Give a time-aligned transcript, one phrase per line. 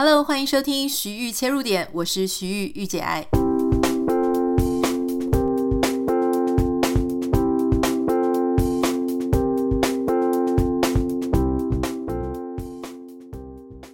[0.00, 3.26] Hello，欢迎收听徐玉切入点，我是徐玉玉姐爱。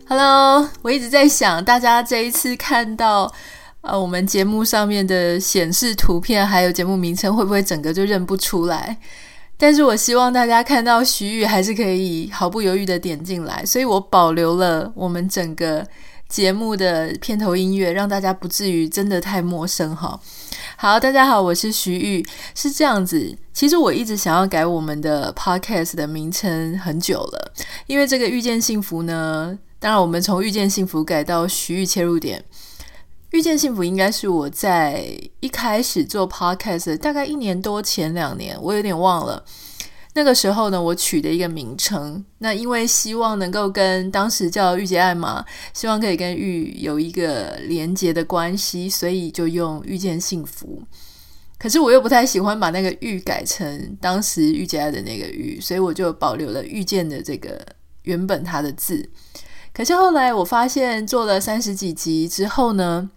[0.06, 3.32] Hello，我一直在想，大家这一次看到
[3.80, 8.98] 呃我们节目上面的显示图片，还有节目名称，会不会整个就认不出来？
[9.56, 15.86] 但是我希望大家看到徐玉还是可以毫不犹豫的点进来，所以我保留了我们整个
[16.28, 20.18] 节目的片头音乐，让大家不至于真的太陌生哈。
[20.76, 23.36] 好，大家好，我是徐玉，是这样子。
[23.52, 27.52] 其实我一直想要改我们的 podcast 的名称很久了，
[27.86, 32.44] 因为这个遇见幸福呢，当然我们从遇见幸福改到徐玉切入点。
[33.34, 35.04] 遇见幸福应该是我在
[35.40, 39.44] 一开始做 podcast 大概一年多前两年，我有点忘了。
[40.14, 42.24] 那个时候呢，我取的一个名称。
[42.38, 50.84] 那因为希望能够跟当时叫遇见爱嘛，希望可以跟玉有一个连结的关系，所以就用遇见幸福。
[51.58, 57.60] 可是我又不太喜欢把那个玉改成当时遇见爱的那个玉，所以我就保留了遇见的这个
[58.04, 59.10] 原本它的字。
[59.72, 63.10] 可是后来我发现做了三十几集之后呢，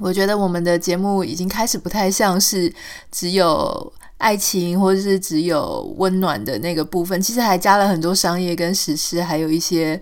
[0.00, 2.72] 我觉得我们的节目已经开始不太像是
[3.12, 10.00] 只有爱情或者是只有温暖的那个部分，其实还加了很多商业跟时事，还有一些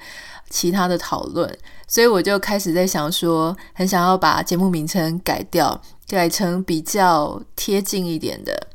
[0.49, 1.59] 其他的讨论。
[1.87, 8.69] 所以我就开始在想说，很想要把节目名称改掉，改成比较贴近一点的。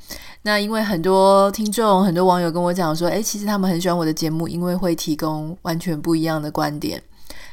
[0.43, 7.01] 那因为很多听众、很多网友跟我讲说，诶，其实他们很喜欢我的节目，因为会提供完全不一样的观点。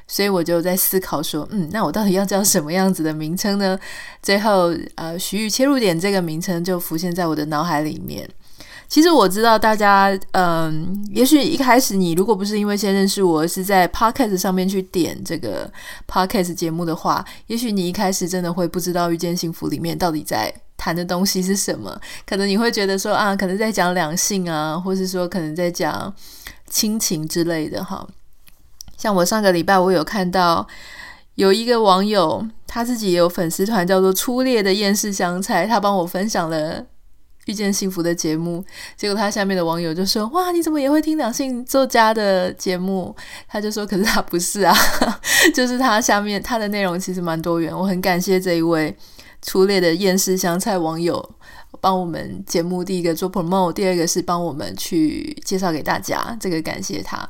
[0.06, 3.78] 所以我就在思考说，嗯，那我到底要叫什么样子的名称呢？
[4.22, 8.28] 最后，呃，徐玉切入点这个名称就浮现在我的脑海里面。
[8.86, 15.68] 其实我知道大家，嗯、也许一开始你如果不是因为先认识我，是在 Podcast 上面去点这个
[16.06, 21.98] Podcast 节目的话，也许你一开始真的会不知道遇见幸福里面到底在谈的东西是什么。
[22.26, 26.14] 可能你会觉得说啊，可能在讲两性啊，或是说可能在讲
[26.68, 28.06] 亲情之类的哈。
[28.96, 30.66] 像我上个礼拜，我有看到
[31.34, 36.80] 有一个网友，他自己也有粉丝团，叫做“初恋的厌世香菜”，他帮我分享了
[37.46, 38.64] 《遇见幸福》的节目。
[38.96, 43.14] 结果他下面的网友就说：“哇，你怎么也会听两性作家的节目？”
[43.48, 44.74] 他就说：“可是他不是啊，
[45.54, 48.96] 就是他下面他的内容其实蛮多元。”我很感谢这一位
[49.42, 51.34] “初恋的厌世香菜”网友
[51.80, 57.28] 帮我们节目第一个做 promo，第二个是帮我们去介绍给大家，这个感谢他。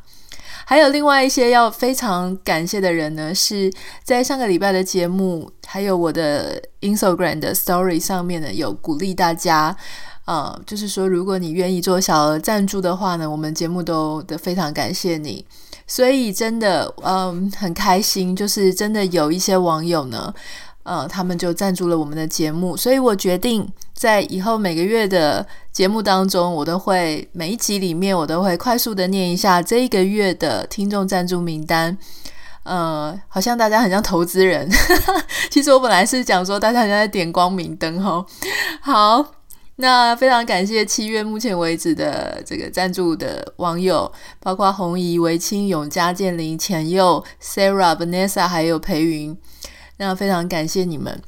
[0.67, 9.77] 还有另外一些要非常感谢的人呢，是在上个礼拜的节目，还有我的 Instagram 的 Story 上面呢，有鼓励大家，
[10.25, 15.45] 呃，就是说如果你愿意做小额赞助的话呢，我们节目都的非常感谢你，
[15.87, 20.35] 所以真的，嗯，很开心，就是真的有一些网友呢。
[20.85, 31.97] 呃，他们就赞助了我们的节目，所以我决定在以后每个月的节目当中，我都会每一集里面，我都会快速的念一下这一个月的听众赞助名单。
[32.65, 34.69] 呃，好像大家很像投资人，
[35.51, 38.25] 其实我本来是讲说大家好像在点光明灯哦。
[38.81, 39.25] 好，
[39.77, 49.37] 那非常感谢七月目前为止的这个赞助的网友，包括红怡、维清、永嘉、建林、浅佑、Sarah、Vanessa，还有裴云。
[49.99, 51.23] 那非常感谢你们，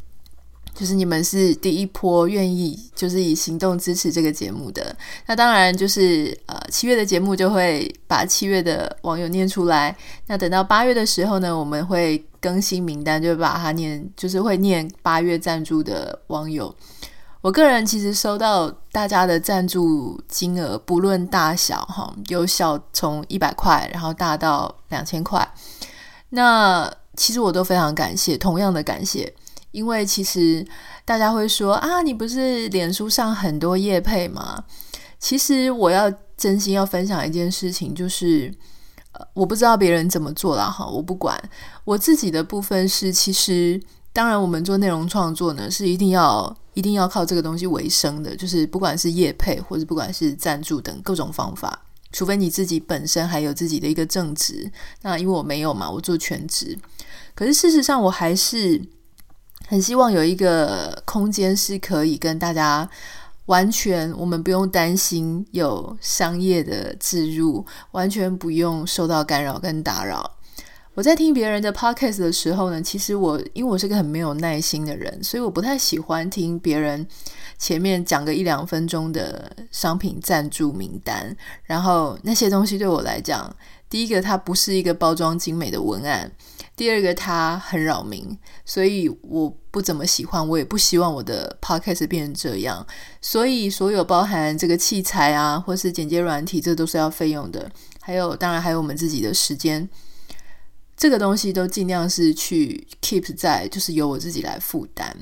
[0.76, 4.94] 就是你们是第一波愿意就是以行动支持这个节目的。
[5.26, 9.96] 那当然就是呃七月的节目就会把七月的网友念出来。
[10.26, 16.72] 那等到八月的时候呢，我们会更新名单，就把它念，就是会念八月赞助的网友。
[17.40, 25.48] 我个人其实收到大家的赞助金额不论大小哈，有小从一百块，然后大到两千块。
[26.30, 29.32] 那其实我都非常感谢，同样的感谢，
[29.76, 30.66] 因为其实
[31.04, 34.64] 大家会说啊，你不是脸书上很多业配吗？
[35.18, 38.50] 其实我要真心要分享一件事情，就是
[39.12, 41.38] 呃，我不知道别人怎么做啦，哈，我不管。
[41.84, 43.78] 我自己的部分是，其实
[44.14, 54.72] 当然我们做内容创作呢，是一定要一定要靠这个东西为生的，就是不管是业配或者不管是赞助等各种方法，除非你自己本身还有自己的一个正职，
[55.02, 56.78] 那因为我没有嘛，我做全职。
[57.34, 58.82] 可是事实上，我还是
[59.66, 62.88] 很希望有一个空间是可以跟大家
[63.46, 70.30] 完全，我们不用担心有商业的置入，完全不用受到干扰跟打扰。
[70.94, 77.06] 我在听别人的 podcast 的时候呢，其实我因为我是个很没有耐心的人，所以我不太喜欢听别人
[77.58, 83.54] 前面讲个一两分钟的商品赞助名单，然后那些东西对我来讲
[83.90, 86.26] 第一个，它不是一个包装精美的文案；
[86.76, 88.36] 第二个，它很扰民，
[88.66, 92.86] 所以我不怎么喜欢，我也不希望我的 podcast 变成这样。
[93.22, 97.72] 所以，所有包含这个器材啊，或是剪接软体，这都是要费用的。
[98.00, 99.88] 还有，当然还有我们自己的时间，
[100.98, 105.16] 这个东西都尽量是去 keep 在，就是由我自己来负担。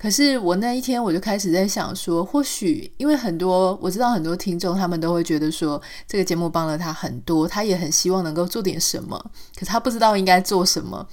[0.00, 9.22] 可是我那一天我就开始在想说，或许因为很多我知道很多听众他们都会觉得说这个节目帮了他很多，他也很希望能够做点什么，
[9.54, 11.06] 可是他不知道应该做什么，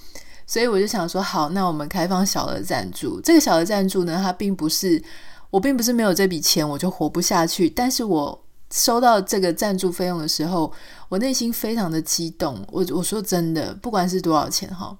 [0.46, 3.20] 所以我就想说好，那我们开放小额赞助。
[3.20, 5.02] 这个小额赞助呢，它并不是
[5.50, 10.72] 我并不是没有这笔钱我就活不下去，但是我收到这个赞助费用的时候，
[11.10, 12.64] 我内心非常的激动。
[12.72, 14.96] 我我说真的，不管是多少钱哈。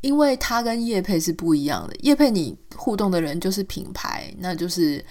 [0.00, 5.04] 因为它跟叶配是不一样的，叶配你互动的人就是品牌，那就是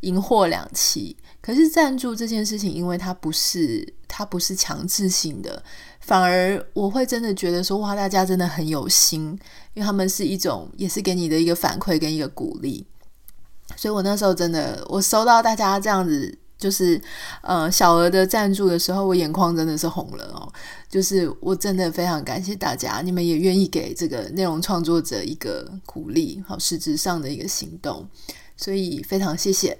[0.00, 1.16] 银货两期。
[1.40, 5.62] 可是赞助这件事情，因为它不是它不是强制性的，
[6.00, 9.38] 反而我会真的觉得说哇，大家真的很有心，
[9.74, 12.86] 因为他们是一种也是给你的一个反馈跟一个鼓励。
[13.76, 16.38] 所以我那时候真的，我收到大家这样子。
[16.60, 17.00] 就是，
[17.40, 20.52] 呃，小额的赞助的时候，我眼眶真的是红了哦。
[20.90, 28.06] 就是我真的非常感谢大家，你们也愿意给这个内容创作者一个鼓励，好，实质上的一个行动，
[28.56, 29.78] 所以非常谢谢。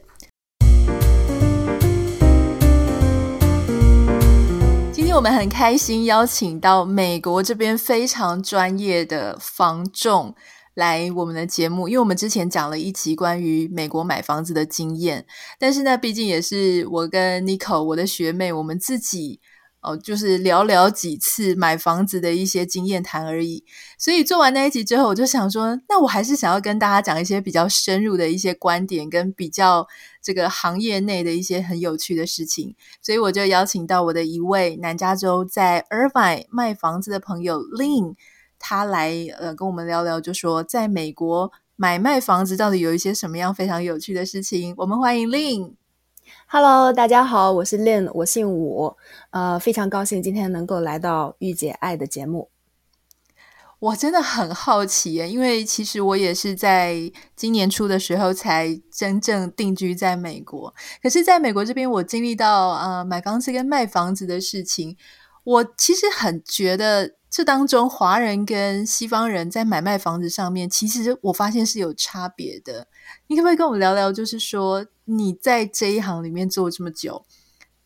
[4.91, 10.35] 今天我们很开心邀请到美国这边非常专业的房仲。
[10.81, 15.27] 来我们的节目，因为我们之前讲了一集关于美国买房子的经验，
[15.59, 19.41] 但是呢，毕竟也是我跟 Nico 我的学妹，我们自己
[19.83, 23.63] 哦，就是聊聊几次买房子的一些经验谈而已。
[23.99, 29.87] 所以做完那一集之后，我就想说，那我还是想要跟大家讲一些比较深入的一些观点，跟比较
[30.23, 32.75] 这个行业内的一些很有趣的事情。
[33.03, 38.17] 所以我就邀请到我的一位南加州在 Irvine 卖房子的朋友 Lynn。
[38.61, 44.73] 他来呃跟我们聊聊，就说在美国买卖房子到底有一些什么样非常有趣的事情。
[44.77, 45.73] 我们欢迎 Lynn。
[46.47, 48.95] Hello，大家好，我是 Lynn，我姓武，
[49.31, 52.51] 呃，非常高兴今天能够来到御姐爱的节目。
[53.81, 60.75] 我真的很好奇耶，因为其实我也是在今年初的时候才真正定居在美国。
[61.03, 64.99] 可是，在美国这边，我经历到呃买房子跟卖房子的事情，
[65.45, 67.17] 我其实很觉得。
[67.33, 72.89] 这当中，华人跟西方人在买卖房子上面，其实我发现是有差别的。
[73.29, 74.13] 你可不可以跟我们聊聊？
[74.13, 77.25] 就是说，你在这一行里面做这么久，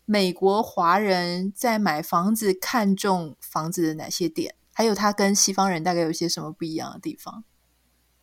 [0.05, 4.55] 美国华人在买房子看重房子的哪些点？
[4.73, 7.43] 还有，他跟西方人大概有些什么不一样的地方？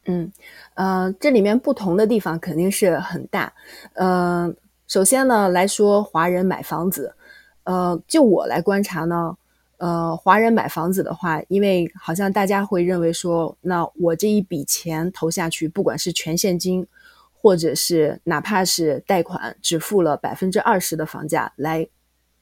[0.07, 0.33] 嗯，
[0.75, 3.55] 呃，这里面不同的地方肯定是很大。
[3.95, 4.53] 呃，
[4.89, 7.15] 首先呢，来说华人买房子，
[7.65, 9.37] 呃，就我来观察呢。
[9.79, 16.87] 呃，华人买房子的话，因为好像大家会认为说，那我这一笔钱投下去，不管是全现金，
[17.33, 21.85] 或者是哪怕是贷款，只付了百分之二十的房价来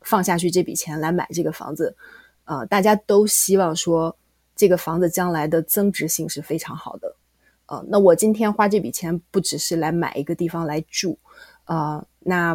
[0.03, 1.97] 放下去这笔钱来买这个房子，
[2.45, 4.15] 呃，大家都希望说
[4.55, 7.17] 这个房子将来的增值性是非常好的。
[7.65, 11.19] 呃，那我今天花这笔钱不只是来买一个地方来住，
[11.65, 12.55] 呃，那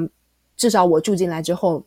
[0.55, 1.83] 至少我住进来之后。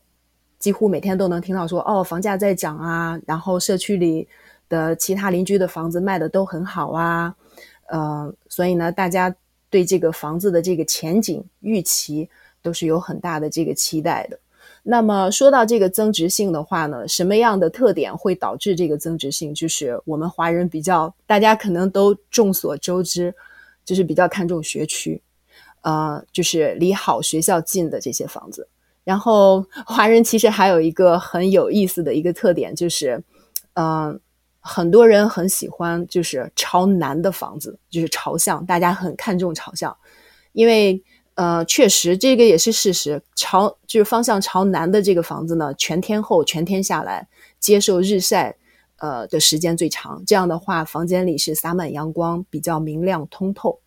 [0.58, 4.26] 几乎每天都能听到说哦，房价在涨啊，然后社区里
[4.68, 7.34] 的其他邻居的房子卖的都很好啊，
[7.86, 9.34] 呃，所以呢，大家
[9.70, 12.28] 对这个房子的这个前景预期
[12.60, 14.38] 都是有很大的这个期待的。
[14.82, 19.54] 那么说到这个增值性的话呢，什么样的特点会导致这个增值性？
[19.54, 23.34] 就是我们华人比较，大家可能都众所周知，
[23.84, 25.20] 就是比较看重学区，
[25.82, 28.66] 呃，就是离好学校近的这些房子。
[29.08, 33.24] 然后，华人其实还有一个很有意思的一个特点，就是，
[33.72, 34.20] 嗯、呃，
[34.60, 39.96] 很多人很喜欢就是朝南的房子，就是朝向，大家很看重朝向，
[40.52, 41.02] 因为
[41.36, 47.26] 呃，确实这个也是事实，朝就是方向朝南的这个房子呢，全天候全天下来
[47.58, 48.58] 接受日晒，
[48.98, 53.80] 呃的时间最长，这样的话，房间里是洒满阳光，比较明亮通透，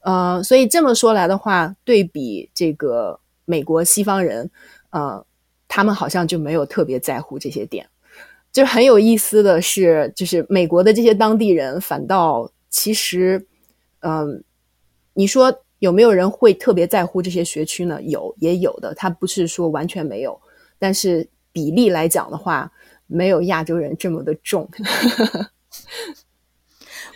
[0.00, 3.20] 呃，所以这么说来的话，对比这个。
[3.44, 4.50] 美国西方人，
[4.90, 5.24] 呃，
[5.68, 7.88] 他们好像就没有特别在乎这些点。
[8.52, 13.44] 就很有意思的是，就是美国的这些当地人，反倒其实，
[14.00, 14.44] 嗯、
[15.12, 18.00] 你说有没有人会特别在乎这些学区呢？
[18.02, 18.94] 有，也有的。
[18.94, 20.40] 他不是说完全没有，
[20.78, 22.70] 但是比例来讲的话，
[23.06, 24.70] 没有亚洲人这么的重。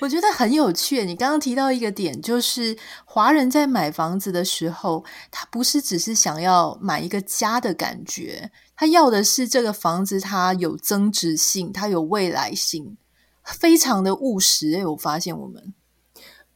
[0.00, 1.04] 我觉得很有趣。
[1.04, 12.96] 你刚刚提到一个点，就是华人在买房子的时候，他不是只是想要买一个家的感觉，他要的是这个房子，它有增值性，它有未来性，
[13.44, 14.86] 非常的务实。
[14.86, 15.74] 我发现我们。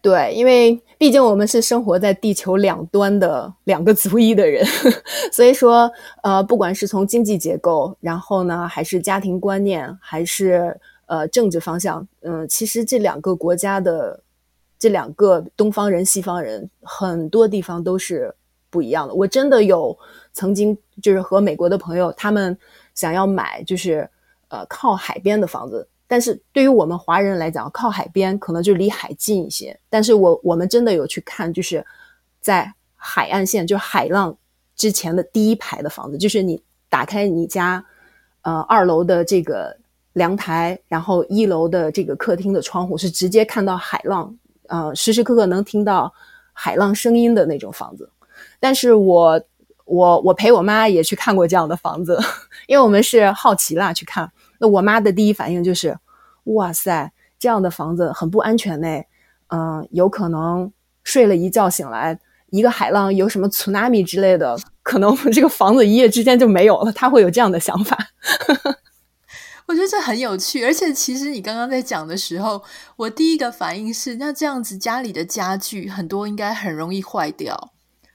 [0.00, 4.66] 对，因为毕竟我们是生活在地球两端的两个族裔的人，
[5.32, 5.88] 所以说，
[6.25, 10.76] 呃，不管是从经济结构，然后呢，还是家庭观念，还是
[11.12, 14.19] 呃政治方向，嗯、其实这两个国家的
[14.78, 18.35] 这两个东方人、西方人，很多地方都是
[18.71, 19.12] 不一样的。
[19.12, 19.95] 我真的有
[20.33, 22.57] 曾经就是和美国的朋友，他们
[22.95, 24.09] 想要买就是
[24.49, 25.87] 呃靠海边的房子。
[26.07, 29.78] 但是对于我们华人来讲，靠海边可能就离海近一些。
[29.90, 31.85] 但是我我们真的有去看，就是
[32.40, 34.35] 在海岸线，就海浪
[34.75, 37.85] 之前的第一排的房子，就是你打开你家，
[38.40, 39.76] 呃，二楼的这个
[40.14, 44.35] 阳台，然后一楼的这个客厅的窗户是直接看到海浪，
[44.69, 46.12] 呃，时时刻刻能听到
[46.52, 48.11] 海浪声音的那种房子。
[48.61, 49.42] 但是我
[49.85, 52.19] 我我陪我妈也去看过这样的房子，
[52.66, 54.31] 因为我们是好奇啦去看。
[54.59, 55.97] 那我妈的第一反应就是。
[56.47, 58.88] 哇塞，这样的房子很不安全呢。
[59.47, 60.73] 嗯、有可能
[61.04, 62.19] 睡了一觉醒来，
[62.50, 66.90] 一个海浪有什么 tsunami 之类的，可能这个房子一夜之间就没有了。
[66.90, 67.97] 她会有这样的想法。
[69.66, 72.62] 我觉得这很有趣，而且其实你刚刚在讲的时候，
[72.97, 77.73] 我第一个反应是，那这样子家里的家具很多应该很容易坏掉。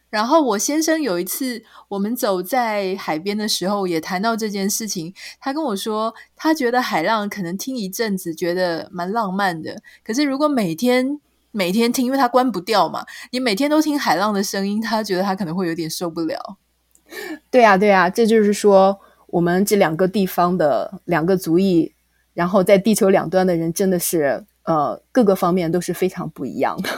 [0.10, 5.14] 然后我先生有一次，我们走在海边的时候，也谈到这件事情。
[5.40, 11.20] 他跟我说，他觉得海浪可能听一阵子觉得蛮浪漫的，可是如果每天
[11.52, 16.58] 每天听，因为它关不掉嘛，你每天都听海浪的声音，他觉得他可能会有点受不了。
[17.52, 19.00] 对呀，对呀，这就是说，
[19.38, 21.94] 我们这两个地方的两个族裔，
[22.34, 26.90] 然后在地球两端的人，真的是呃各个方面都是非常不一样的。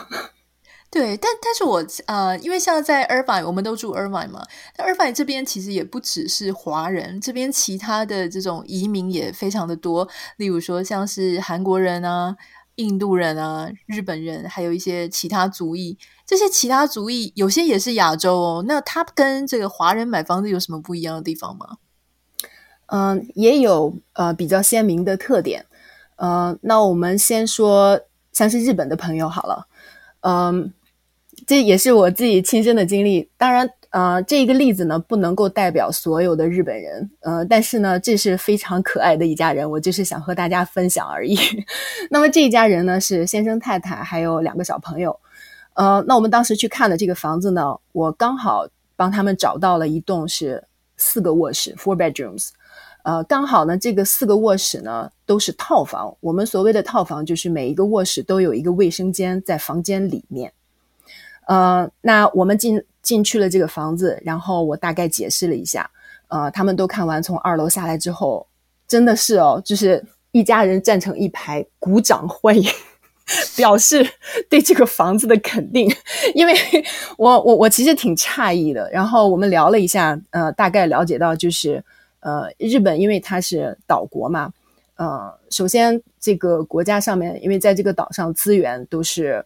[0.90, 12.38] 对，但但是我呃，因为像在 Irvine，我们都住 Irvine 嘛，那 Irvine 这边其实也不只是华人，这边其他的这种移民也非常的多，例如说像是韩国人啊、
[12.76, 15.98] 印度人啊、日本人，还有一些其他族裔。
[16.26, 21.68] 这些其他族裔有些也是亚洲哦，那他跟这个华人买房子有什么不一样的地方吗？
[22.92, 25.66] 嗯，也有呃比较鲜明的特点。
[26.18, 28.00] 呃，那我们先说
[28.32, 29.68] 像是日本的朋友好了，
[30.22, 30.74] 嗯。
[31.48, 33.28] 这也是我自己亲身的经历。
[33.38, 41.38] 当然，呃，这一个例子呢，不能够代表所有的日本人，呃，但是呢，这是非常可爱的一家人，我就是想和大家分享而已。
[42.12, 45.18] 那么这一家人呢，是先生太太还有两个小朋友。
[45.76, 48.68] 呃，那我们当时去看的这个房子呢，我刚好
[48.98, 50.62] 帮他们找到了一栋是
[50.98, 52.50] 四个卧室 （four bedrooms）。
[53.10, 56.16] 呃，刚好呢，这个四个卧室呢都是套房。
[56.20, 60.54] 我们所谓的套房，就是每一个卧室都有一个卫生间在房间里面。
[61.48, 65.90] 呃，那我们进进去了这个房子，然后我大概解释了一下，
[66.28, 68.46] 呃，他们都看完，从二楼下来之后，
[68.88, 72.72] 真的是哦，就是一家人站成一排，鼓掌欢迎，
[73.58, 74.08] 表示
[74.48, 75.92] 对这个房子的肯定。
[76.36, 76.54] 因为
[77.18, 81.84] 我我我其实挺诧异的，然后我们聊了一下，呃，大概了解到就是，
[82.20, 84.54] 呃，日本因为它是岛国嘛，
[84.96, 89.46] 呃，首先这个国家上面，因为在这个岛上资源都是，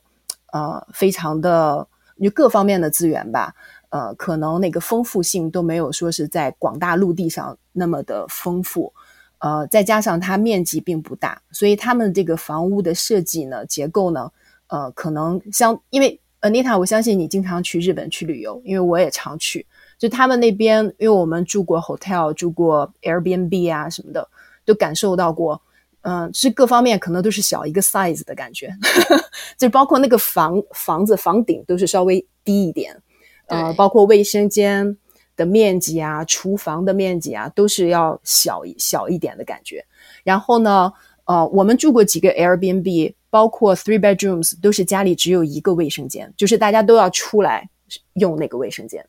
[0.52, 1.88] 呃，非常的。
[2.22, 3.54] 就各方面的资源吧，
[3.90, 8.94] 呃，可能那个丰富性都没有说是在广大陆地上那么的丰富，
[9.40, 14.32] 呃，再加上它面积并不大，所以他们这个房屋的设计呢，结构呢，
[14.68, 19.66] 呃，可能相因为 Anita，我相信你经常去日本去旅游，因为我也常去，
[20.04, 24.28] 就他们那边，因为我们住过 hotel，住过 Airbnb 啊什么的，
[24.66, 25.62] 都感受到过。
[26.02, 28.70] 嗯，是各方面可能都是小一个 size 的感觉，
[29.58, 33.02] 就包括那个房房子房顶都是稍微低一点，
[33.48, 34.98] 呃，包括卫生间
[35.38, 39.86] 的面积啊、厨房的面积啊，都是要小一小一点的感觉。
[40.26, 40.92] 然后呢，
[41.24, 47.70] 呃，我们住过几个 Airbnb，包括 three bedrooms，都是家里只有一个卫生间，就是大家都要出来
[48.16, 49.08] 用那个卫生间。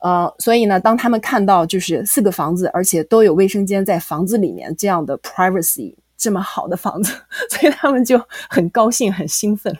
[0.00, 5.94] 呃，所以呢，当他们看到就是四个房子，而且都有卫生间在房子里面这样的 privacy。
[6.22, 7.14] 这么好的房子，
[7.48, 9.74] 所以他们就很高兴、很兴奋。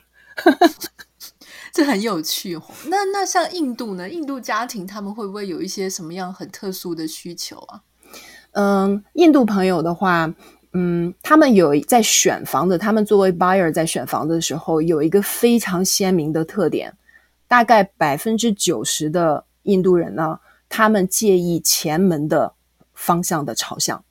[1.70, 2.62] 这很有趣哦。
[2.86, 4.08] 那那像印度呢？
[4.08, 7.82] 印度家庭他们会不会有一些什么样很特殊的需求啊？
[8.52, 10.32] 嗯，印度朋友的话，
[10.72, 16.96] 嗯，他们有在选房子，他们作为 buyer 在选房子的时候，有一个非常鲜明的特点，
[17.46, 22.54] 大概百分之九十的印度人呢，他们介意前门的
[22.94, 24.04] 方向的朝向。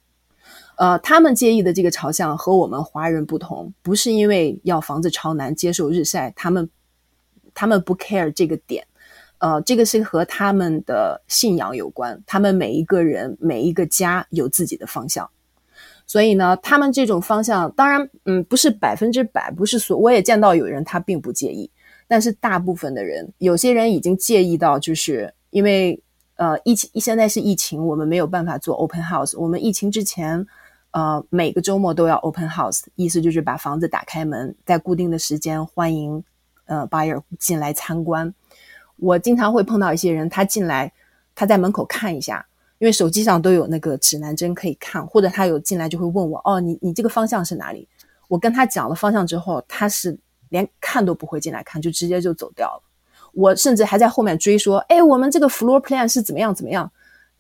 [0.78, 6.70] 呃，他们介意的这个朝向和我们华人不同，不是因为要房子朝南接受日晒，他们
[7.54, 8.88] 他们不 care 这个点，
[9.40, 15.30] 呃，这个是和他们的信仰有关，他们每一个人每一个家有自己的方向，
[16.08, 21.70] 所以呢，他们这种方向当然，嗯，不是百分之百，不是所，我也见到有人他并不介意，
[22.08, 26.02] 但是大部分的人，有些人已经介意到，就是因为
[26.36, 30.46] 呃疫情现在是疫情，我们没有办法做 open house，我们疫情之前
[30.92, 36.24] 呃每个周末都要 open house，意思就是把房子打开门，在固定的时间欢迎
[36.66, 38.34] 呃 buyer 进来参观。
[38.98, 40.92] 我经常会碰到一些人，他进来，
[41.34, 42.46] 他在门口看一下，
[42.80, 47.88] 因为手机上都有那个指南针可以看，或者他有进来就会问我，哦，你你这个方向是哪里？
[48.28, 52.84] 我跟他讲了方向之后，他是连看都不会进来看，就直接就走掉了。
[53.34, 56.92] 我甚至还在后面追说，哎，我们这个 floor plan 是怎么样怎么样？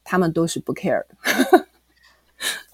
[0.03, 1.67] 他们都是不 care 的。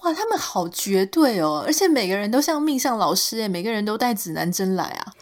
[0.02, 5.12] 哇，他们好绝对哦，而且每个人都像命相老师诶，每个人都带指南针来啊。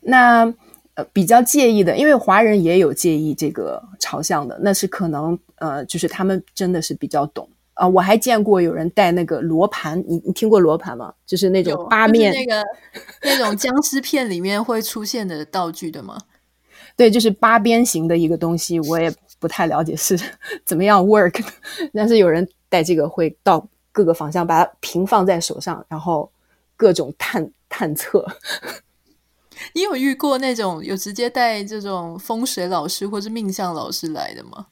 [0.00, 0.54] 那
[0.94, 1.04] 呃。
[1.12, 7.88] 比较介意的，因为华人也有介意这个朝向的，那是可能呃，就是他们真的是比较懂啊、呃。
[7.88, 11.14] 我还见过有人带那个罗盘，你你听过罗盘吗？
[11.24, 12.64] 就是那种八面、就是、那个
[13.24, 16.18] 那种僵尸片里面会出现的道具的吗？
[17.00, 20.20] 对，就是八边形的一个东西，我也不太了解是
[20.66, 21.42] 怎么样 work，
[21.94, 26.30] 但是有人带这个会到各个方向，把它平放在手上，然后
[26.76, 28.26] 各种探探测。
[29.72, 34.66] 你有遇过那种有直接带这种风水老师或是命相老师来的吗？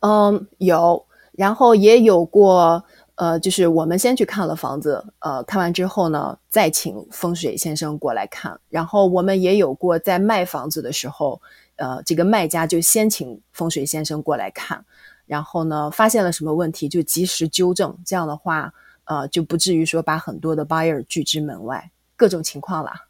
[0.00, 2.82] 嗯，有，然后也有过，
[3.16, 8.58] 呃，就是我们先去看了房子，呃，看完之后呢，再请风水先生过来看。
[8.68, 11.40] 然后我们也有过在卖房子的时候，
[11.76, 14.84] 呃，这个卖家就先请风水先生过来看，
[15.26, 18.72] 然后呢，发现了什么问题就及时纠正，这样的话，
[19.04, 23.08] 呃，就不至于说把很多的 buyer 拒之门外，各种情况啦。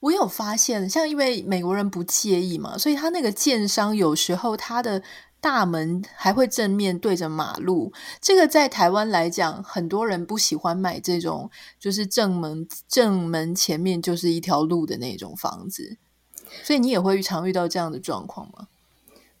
[0.00, 5.02] 我有发现，像因为美国人不介意嘛，所以他那个建商有时候他的
[5.40, 7.92] 大门还会正面对着马路。
[8.20, 15.96] 这个在台湾来讲，很多人不喜欢买这种，就是正门正门前面就是一条路的那种房子。
[16.62, 18.68] 所以你也会常遇到这样的状况吗？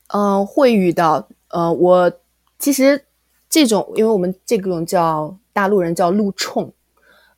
[0.08, 1.28] 嗯、会遇到。
[1.48, 2.12] 呃，我
[2.58, 3.04] 其实
[3.48, 6.72] 这种，因为我们这种叫大陆人叫路冲，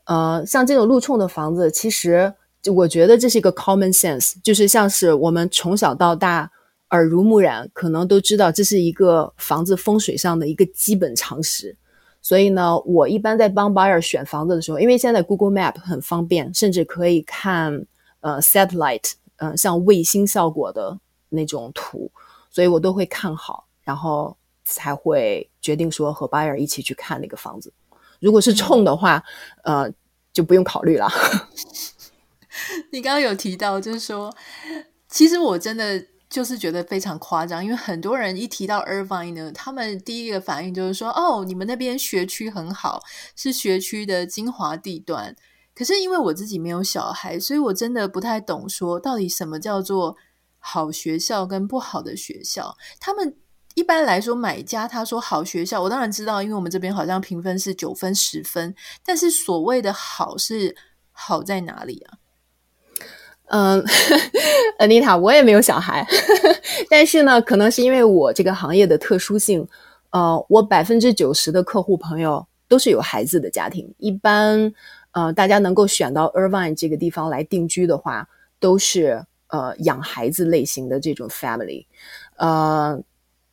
[0.04, 2.34] 呃，像这种路冲的房子，其实。
[2.74, 6.50] 我觉得这是一个 common sense，就是像是我们从小到大
[6.90, 11.76] 耳濡目染，可能都知道这是一个房子风水上的一个基本常识。
[12.20, 17.86] 所以呢，我一般在帮 buyer 选房子的时候，因为现在 Google Map 很方便，甚至可以看
[18.20, 20.98] 呃 satellite，嗯、呃，像卫星效果的
[21.28, 22.10] 那种图，
[22.50, 27.72] 所以我都会看好，然后才会决定说和 buyer 一起去看那个房子。
[28.20, 29.22] 如果是冲的话，
[29.62, 29.90] 呃，
[30.32, 31.08] 就不用考虑了。
[32.90, 34.34] 你刚刚有提到，就是说，
[35.08, 43.02] 其实我真的就是觉得非常夸张，因为很多人一提到 Irvine 呢，他们第一个反应就是说，哦，你们那边学区很好，
[43.34, 45.34] 是学区的精华地段。
[45.74, 50.16] 可是因为我自己没有小孩，所以我真的不太懂说到底什么叫做
[50.58, 52.76] 好学校跟不好的学校。
[52.98, 53.36] 他们
[53.74, 60.76] 一般来说，买家他说好学校，我当然知道，因为我们这边好像评分是九分、十分，但是所谓的好是
[61.12, 62.18] 好在哪里啊？
[63.50, 63.82] 嗯，
[64.78, 66.06] Anita，我也没有小孩，
[66.90, 69.66] 但是呢，可能是因为我这个行业的特殊性，
[70.10, 73.90] 呃，我百分之九十的客户朋友都是有孩子的家庭。
[73.96, 74.70] 一般，
[75.12, 78.28] 呃，大家能够选到 Irvine 这个地方来定居的话，
[78.60, 81.86] 都是呃养孩子类型的这种 family，
[82.36, 83.00] 呃，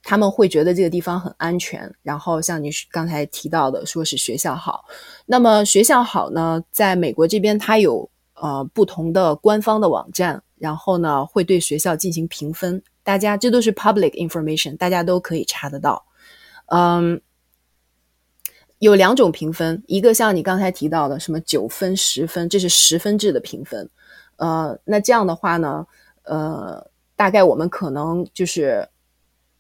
[0.04, 1.90] 他们会觉得这个地方很安全。
[2.04, 4.84] 然后像你刚才提到的，说是学校好，
[5.26, 8.10] 那么学校好呢，在美国这边它有。
[8.46, 12.80] 呃，不同的官方的网站，然后呢，会对学校进行评分。
[13.02, 16.06] 大家这都是 public information，大家都可以查得到。
[16.68, 17.20] 嗯，
[18.78, 23.90] 有两种评分，一个像你刚才提到的，什么九分、十分，这是十分制的评分。
[24.36, 25.88] 呃，那这样的话呢，
[26.26, 28.88] 呃，大概我们可能就是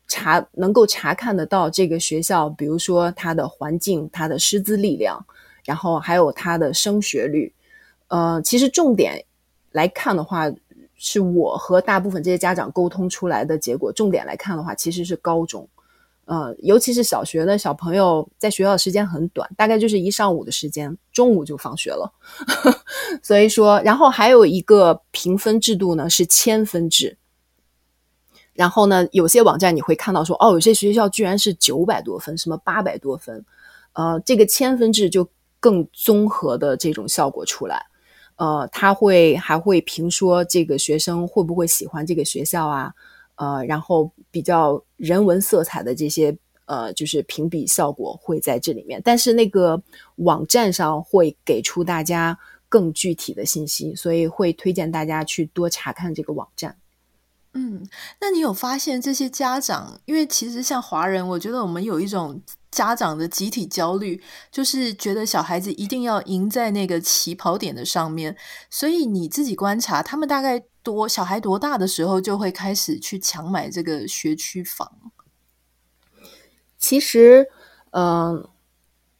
[0.08, 5.26] 查能够查看得到这个学校，比如说它的环境、它的师资力量，
[5.63, 7.52] 然后还有它的升学率。
[8.08, 9.26] 呃，其实重点
[9.72, 10.52] 来看的话，
[10.96, 13.91] 是我和大部分这些家长沟通出来的结果。
[13.91, 15.68] 重点来看的话，其实是高中，
[16.26, 22.13] 呃，尤其是小学的小朋友，在学校的时间很短，大概就是一上午的时间，中午就放学了。
[23.22, 27.18] 所以说，然后还有一个评分制度呢，是千分制。
[28.54, 33.44] 然后呢，有些网站你会看到说，哦，有些学校居然是九百多分，什么八百多分，
[33.91, 35.28] 呃，这个千分制就
[35.60, 37.86] 更综合的这种效果出来。
[38.38, 42.93] 呃，他会还会评说这个学生会不会喜欢这个学校啊？
[43.36, 49.82] 呃，然后比较人文色彩的这些呃，就是评比效果会在这里面，但是那个
[50.15, 56.76] 网站上会给出大家更具体的信息，所以会推荐大家去多查看这个网站。
[57.54, 57.88] 嗯，
[58.19, 62.41] 那你有发现这些家长，因为其实像华人，我觉得我们有一种
[62.75, 68.35] 家长的集体焦虑，就是觉得小孩子一定要赢在那个起跑点的上面。
[68.69, 74.91] 所以你自己观察，他们大概多小孩多大的时候就会开始去抢买这个学区房？
[76.77, 77.47] 其实，
[77.91, 78.49] 嗯、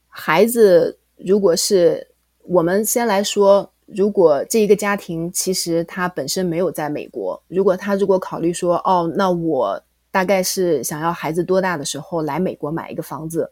[0.08, 2.08] 孩子如果是
[2.42, 3.72] 我们先来说。
[3.86, 9.80] 如果这一个家庭其实他本身没有在美国，如果他如果考虑说，哦，那我
[10.16, 13.50] 大概是想要孩子多大的时候来美国买一个房子，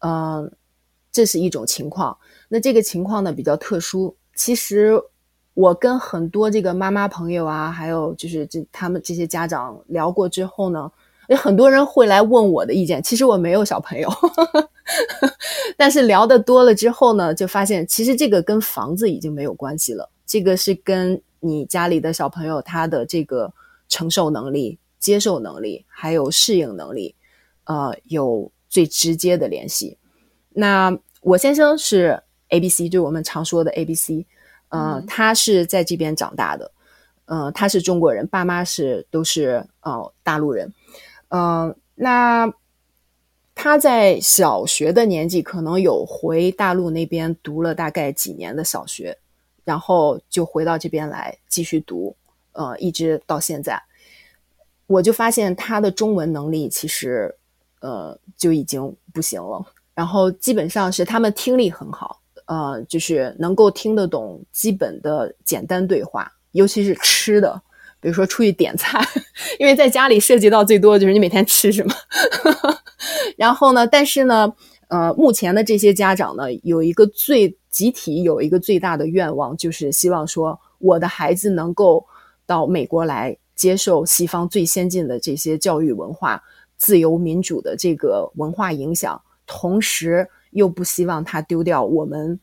[0.00, 0.52] 嗯、
[1.10, 2.14] 这是一种情况。
[2.50, 4.14] 那这个情况呢比较特殊。
[4.34, 4.92] 其实
[5.54, 10.92] 我跟很多这个妈妈朋友啊，还有就是这他们这些家长聊过之后呢，
[11.28, 13.02] 有很多人会来问我的意见。
[13.02, 14.12] 其实我没有小朋友。
[15.78, 23.50] 但是聊的多了之后呢，就发现其实这个跟房子已经没有关系了，这个是跟你家里的小朋友他的这个
[23.88, 27.14] 承受能力、接受能力还有适应能力，
[27.62, 29.96] 呃，有最直接的联系。
[30.50, 34.26] 那我先生是 ABC，就是我们常说的 ABC，
[34.70, 36.72] 呃，嗯、他是在这边长大的，
[37.26, 40.72] 呃，他是中国人，爸妈是都是呃大陆人，
[41.28, 42.52] 嗯、呃，那。
[43.58, 49.16] 他在小学的年纪可能有回大陆那边读了大概几年的小学，
[49.64, 52.14] 然后就回到这边来继续读，
[52.52, 53.82] 呃，一直到现在，
[54.86, 57.34] 我就发现他的中文能力其实，
[57.80, 59.64] 呃，就已经不行了。
[59.94, 67.62] 然后基本上是他们听力很好，呃，就是能够听得懂基本的简单对话，尤其是吃的。
[67.98, 69.00] 比如说出去点菜，
[69.58, 71.92] 因为在家里涉及到最多的就是你每天吃什么。
[73.36, 74.52] 然后呢，但是呢，
[74.88, 82.06] 呃，目前的这些家长呢，有一个最集体有一个最大的愿望，就是希望说我的孩子能够
[82.44, 86.40] 到美国来接受西方最先进的这些教育文化、
[86.76, 92.38] 自由民主的这个文化影响，同时又不希望他丢掉我们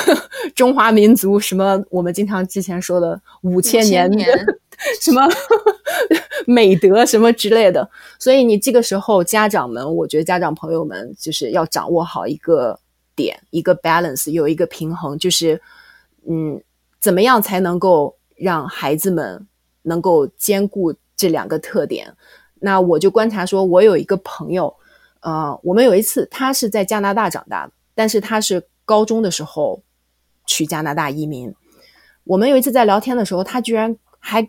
[0.54, 4.18] 中华民族什么我们经常之前说的五千年的。
[5.00, 5.26] 什么
[6.46, 12.78] 美德什么之类的，所以你这个时候家长们，我觉得家长朋友们就是要掌握好一个
[13.14, 15.58] 点，一个 balance，有一个平衡，就是
[16.28, 16.62] 嗯，
[17.00, 19.46] 怎么样才能够让孩子们
[19.86, 22.14] 能够兼顾这两个特点？
[22.60, 24.74] 那我就观察说，我有一个朋友，
[25.20, 29.82] 呃，我们有一次他是在加拿大长大的，但是他是高中的时候
[30.44, 31.54] 去加拿大移民。
[32.24, 34.48] 我们有一次在聊天的时候，他居然还。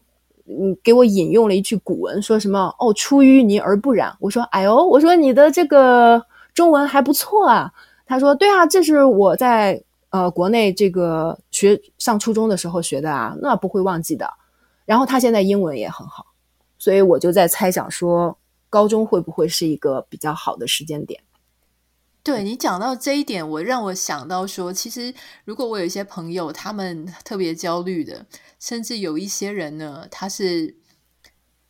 [0.49, 4.15] 嗯，给我引用了一句古文，说什么“哦，出淤泥而不染”。
[4.21, 7.69] 我说：“哎呦，我说你的这个中文还不错啊。”
[8.07, 14.25] 他说：“对啊，这是我在呃国内这个学上初中的时候学的啊，那不会忘记的。”
[14.87, 16.33] 然后他现在英文也很好，
[16.79, 21.21] 所以我就在猜想说，高中会不会是一个比较好的时间点？
[22.23, 25.13] 对，你讲到这一点，我让我想到说，其实
[25.45, 28.25] 如果我有一些朋友，他们特别焦虑的，
[28.59, 30.77] 甚至有一些人呢，他是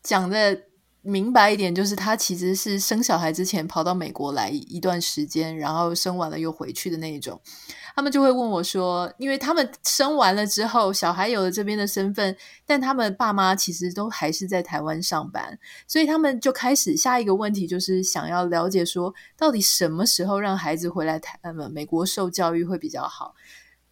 [0.02, 0.67] 讲的。
[1.08, 7.40] 明白一点，就是他其实是生小孩之前跑到美国来一段时间，然后生完了又回去的那一种。
[7.96, 23.34] 他们就会问我说，因为他们生完了之后，小孩有了这边的身份，但他们爸妈其实都还是在台湾上班，所以他们就开始下一个问题，就是想要了解说，到底什么时候让孩子回来台，呃，美国受教育会比较好。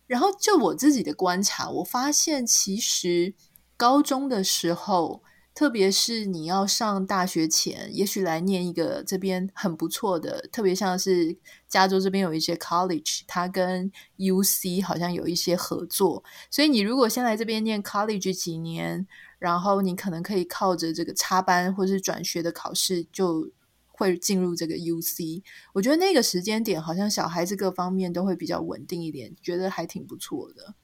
[0.06, 3.34] 然后就我自己的观察，我发现其实
[3.78, 5.24] 高中的时候。
[5.56, 19.08] 特别是你要上大学前，也许来念一个这边很不错的，特别像是加州这边有一些 college，它跟 UC 好像有一些合作，所以你如果先来这边念 college 几年，
[19.40, 23.50] 然后你可能可以靠着这个插班或是转学的考试，就
[23.88, 25.42] 会进入这个 UC。
[25.74, 30.76] 我觉得那个时间点好像小孩子各方面都会比较稳定一点，觉得还挺不错的。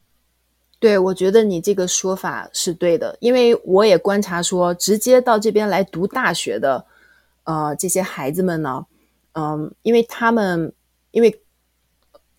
[0.81, 6.83] 对，我觉得你这个说法是对的，因为我也观察说，直接到这边来读大学的，
[7.43, 8.83] 呃，这些孩子们呢，
[9.33, 10.73] 嗯、因为他们
[11.11, 11.39] 因为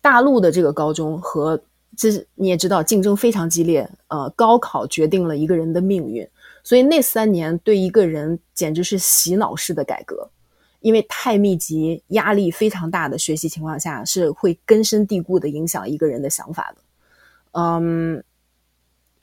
[0.01, 1.57] 大陆的这个高中和
[1.95, 6.27] 这你也知道竞争非常激烈，呃，高考决定了一个人的命运，
[6.65, 10.29] 所以那三年对一个人简直是洗脑式的改革，
[10.81, 16.81] 因为太密集、压力非常大的学习情况下，是会根深蒂固的影响一个人的想法的，
[17.53, 18.21] 嗯。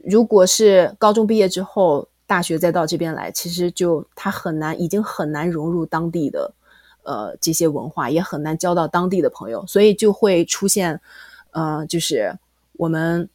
[0.05, 6.53] 如果是高中毕业之后大学再到这边来，其实就他很难，已经很难融入当地的
[7.03, 11.01] 呃这些文化，也很难交到当地的朋友，所以就会出现
[11.51, 12.33] 呃，就是
[12.75, 13.29] 我们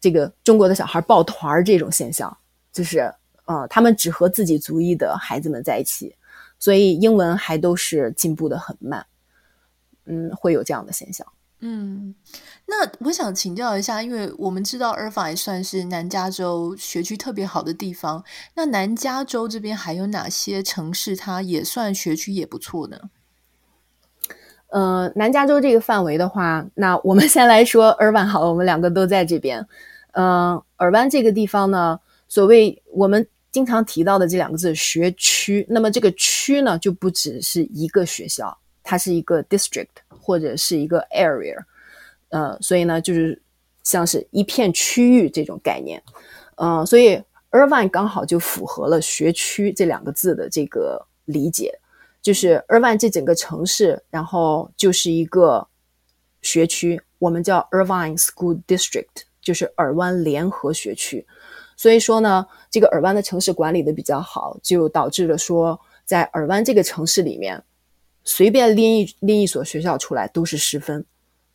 [0.00, 2.36] 这个中国的小孩抱团儿这种现象，
[2.72, 3.12] 就是
[3.46, 6.14] 呃，他们只和自己族裔的孩子们在一起，
[6.58, 9.04] 所以英文还都是进步得很慢，
[10.04, 11.26] 嗯，会有这样的现象。
[11.60, 12.14] 嗯，
[12.70, 18.22] 那我想请教一下，因为我们知道 i r v i 算是南加州学区特别好的地方，
[18.54, 22.98] 那南加州这边还有哪些城市它也算学区也不错呢？
[24.68, 29.66] 呃，南加州这个范围的话，那我们先来说 Irvine 好了，我们两个都在这边。
[30.12, 39.86] 嗯、呃，尔湾这个地方呢，所谓我们经常提到的这两个字学区，那么这个区呢，就不只是一个学校，它是一个 district。
[40.20, 41.56] 或者是一个 area，
[42.30, 43.40] 呃，所以呢，就是
[43.84, 46.02] 像是一片区域这种概念，
[46.56, 51.78] 呃，所以 Irvine 刚好就符合了学区这两个字的这个理解，
[52.20, 55.66] 就是 Irvine 这整个城市，然后就是一个
[56.42, 61.26] 学区，我们叫 Irvine School District，就是尔湾联合学区。
[61.76, 67.62] 所以说呢，这个尔湾的城市管理的比较好，就导致了说，在尔湾这个城市里面。
[68.24, 71.02] 随便拎一拎一所学校出来都是十分，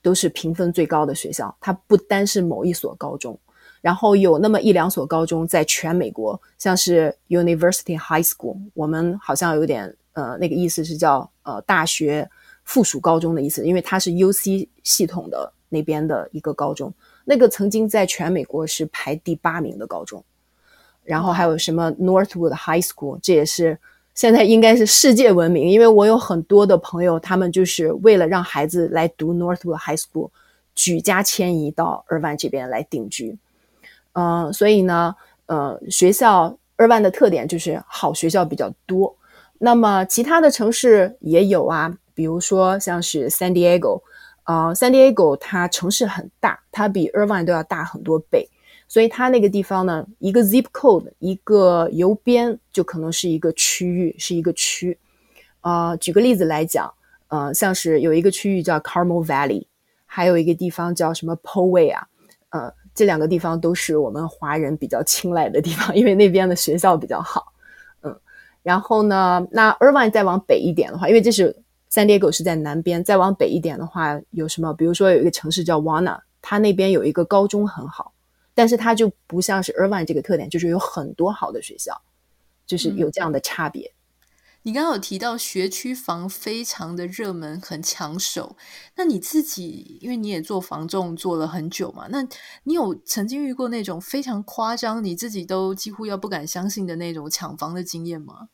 [0.04, 1.56] 都是评分最高的学校。
[1.60, 3.36] 它不单是某一所高中，
[3.82, 12.30] 然后有那么一两所高中在全美国，像是 University High School，我们好像有点呃那个意思是叫呃大学
[12.64, 16.94] 附属高中的意思，因为它是 UC 系统的那边的一个高中，
[17.26, 20.24] 那个曾经在全美国是排第八名的高中。
[21.04, 23.80] 然后还有什么 Northwood High School，这也是。
[24.16, 30.30] 现在应该是世界闻名，因为我有很多的朋友，他们就是为了让孩子来读 Northwood High School，
[30.76, 33.38] 举家迁移到 Irvine 这边来定居。
[34.14, 35.16] 嗯、所以呢，
[35.48, 39.16] 呃，学校 Irvine 的特点就是好学校比较多。
[39.58, 44.02] 那么其他的城市也有啊，比如说像是 San Diego，
[44.44, 48.48] 呃，San Diego 它城市很大，它比 Irvine 都要大很多倍。
[48.94, 54.96] 所以它那个地方呢，一个 zip code，一个邮编就可能是一个区域，是一个区。
[55.62, 56.94] 呃，举个例子来讲，
[57.28, 59.66] 呃，像是有一个区域叫 Carmel Valley，
[60.06, 62.06] 还有一个地方叫什么 Poway 啊，
[62.50, 67.52] 呃，这两个地方都是我们华人比较青睐的地方，因为那边的学校比较好。
[68.04, 68.16] 嗯，
[68.62, 71.52] 然后呢，那 Irvine 再往北一点的话，因为这是
[71.92, 74.72] San Diego 是在南边，再往北一点的话，有什么？
[74.72, 78.12] 比如说有一个城市叫 Wana，它那边有一个高中很好。
[78.54, 82.02] 但是它就不像是 Irvine 这个特点，就是有很多好的学校，
[82.66, 83.88] 就是有这样的差别。
[83.88, 83.98] 嗯，
[84.64, 88.56] 你刚刚有提到学区房非常的热门，很抢手。
[88.96, 92.26] 那你自己，因为你也做房仲做了很久嘛，那
[92.64, 98.50] 你有曾经遇过那种非常夸张，你自己都几乎要不敢相信的那种抢房的经验吗？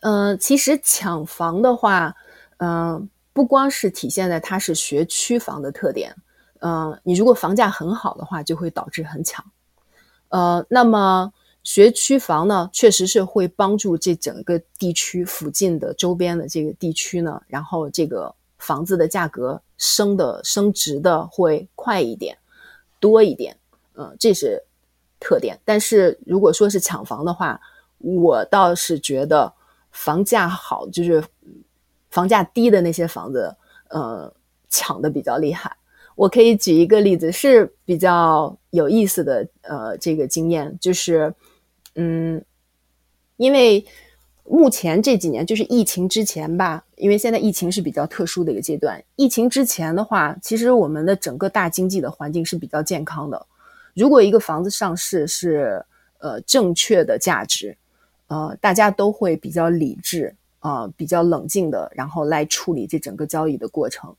[0.00, 2.14] 嗯、呃，其实抢房的话，
[2.56, 6.16] 嗯、呃，不光是体现在它是学区房的特点。
[6.60, 9.44] 呃，你如果房价很好的话，就会导致很抢。
[10.28, 22.36] 呃，那么学区房呢，确实是会帮助这整个地区附近的周边的这个地区呢，然后这个房子的价格升的升值的会快一点，
[23.00, 23.56] 多一点。
[23.94, 24.62] 呃，这是
[25.18, 25.58] 特点。
[25.64, 27.60] 但是如果说是抢房的话，
[27.98, 29.52] 我倒是觉得
[29.90, 31.24] 房价好，就是
[32.10, 33.56] 房价低的那些房子，
[33.88, 34.32] 呃，
[34.68, 35.77] 抢的比较厉害。
[36.18, 41.32] 我可以举一个例子，是比较有意思的，呃，这个经验就是，
[41.94, 42.44] 嗯，
[43.36, 43.86] 因为
[44.42, 49.00] 目前这几年就是疫情之前吧，因为现在疫情是比较特殊的一个阶段。
[49.14, 53.46] 疫情之前的话，其实我们的整个大经济的环境是比较健康的。
[53.94, 55.84] 如果一个房子上市是
[56.18, 57.76] 呃正确的价值，
[58.26, 64.12] 呃，大家都会比较理智，呃，比较冷静的，然后来处理这整个交易的过程，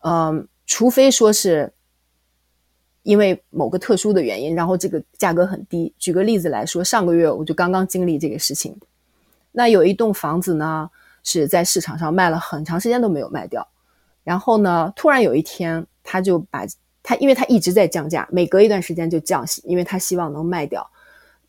[0.00, 1.72] 嗯、除非说是
[3.02, 5.92] 因为某个特殊的原因，然后这个价格很低。
[5.98, 8.78] 举个例子来说，上个月我就刚刚经历这个事情。
[9.50, 10.88] 那有一栋房子呢，
[11.24, 13.66] 是在市场上卖了很长时间都没有卖掉，
[14.22, 16.64] 然后呢，突然有一天他就把
[17.02, 20.88] 他，因为他一直在降价，每隔一段时间就降，因为他希望能卖掉。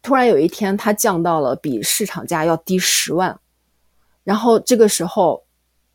[0.01, 3.39] 突然有一天，他降到了比市场价要低十万，
[4.23, 5.43] 然后这个时候。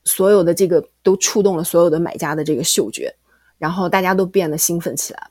[0.07, 3.15] 所有的这个都触动了所有的买家的这个嗅觉，
[3.59, 5.31] 然后大家都变得兴奋起来。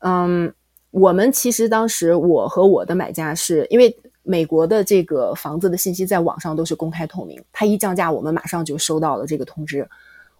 [0.00, 0.52] 嗯，
[0.90, 9.88] 我们其实当时我和我的买家是因为美国的这个房子的信息在网上都是公开透明，他一降价，我们马上就收到了这个通知。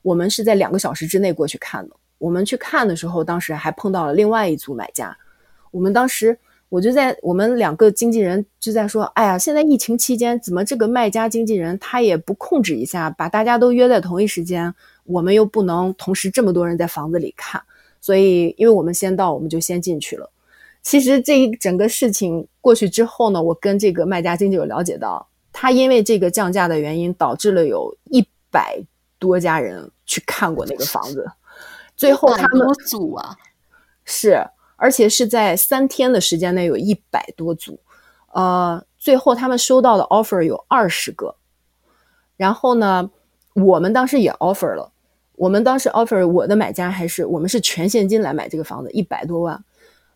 [0.03, 1.95] 我们是在两个小时之内过去看的。
[2.19, 5.17] 我们去看的时候，当时还碰到了另外一组买家。
[5.71, 14.75] 我们当时我就在我们两个经纪人就在说，哎呀，现在疫情期间，怎么这个卖家经纪人他也不控制一下，把大家都约在同一时间，
[15.05, 17.63] 我们又不能同时这么多人在房子里看，
[18.01, 20.29] 所以因为我们先到，我们就先进去了。
[20.83, 28.77] 其实这一整个事情过去之后呢，我跟这个卖家经纪有了解到，他因为这个降价的原因，导致了有一百
[29.21, 31.25] 多家人去看过那个房子，
[31.97, 33.37] 最后他们组啊，
[34.05, 34.45] 是。
[34.77, 37.81] 而且是在三天的时间内有一百多组，
[38.33, 41.35] 呃，最后他们收到的 offer 有二十个，
[42.37, 43.11] 然后呢，
[43.55, 44.93] 我们当时也 offer 了，
[45.37, 49.65] 我们当时 offer 我的买家还是我们是全现金来买这个房子，一百多万，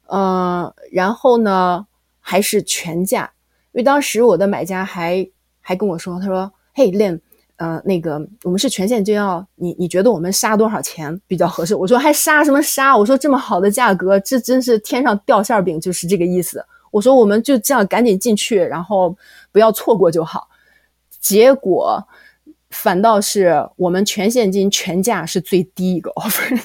[0.07, 1.87] 呃，然后呢
[2.21, 3.33] 还是全价，
[3.73, 5.29] 因为当时我的买家还
[5.61, 7.21] 还跟我说，他说，嘿，Lynn。
[7.61, 11.75] 呃，那个我们是全现金要你，你觉得我们杀多少钱比较合适？
[11.75, 12.97] 我说还杀什么杀？
[12.97, 16.65] 我说这么好的价格，这真是天上掉馅饼，就是这个意思。
[16.91, 19.15] 我说我们就这样赶紧进去，然后
[19.53, 20.49] 不要错过就好。
[21.21, 22.03] 结果
[22.71, 26.59] 反倒是我们全现金全价是最低一个 offer，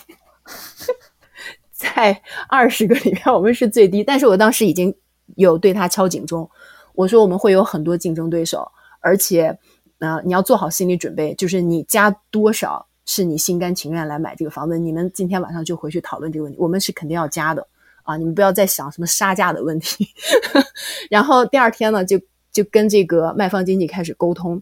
[1.76, 4.02] 在二十个里面我们是最低。
[4.02, 4.96] 但是我当时已经
[5.36, 6.50] 有对他敲警钟，
[6.94, 9.60] 我说我们会有很多竞争对手，而且。
[9.98, 14.78] 那你要做好心理准备，就是你加多少是你心甘情愿来买这个房子。
[14.78, 17.66] 你们今天晚上就回去讨论这个问题，我们是肯定要加的
[18.04, 18.18] 啊！
[18.18, 20.10] 你们不要再想什么杀价的问题。
[21.10, 22.20] 然后第二天呢，就
[22.52, 24.62] 就跟这个卖方经纪开始沟通，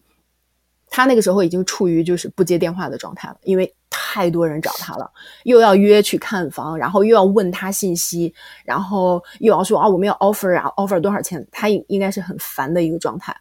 [0.89, 5.09] 他那个时候已经处于就是不接电话的状态了，因为太多人找他了，
[5.43, 13.35] 又要约去看房，然后又要问他信息，然后又要说啊我们要 offer 啊 offer 多少钱，他应应该是很烦的一个状态。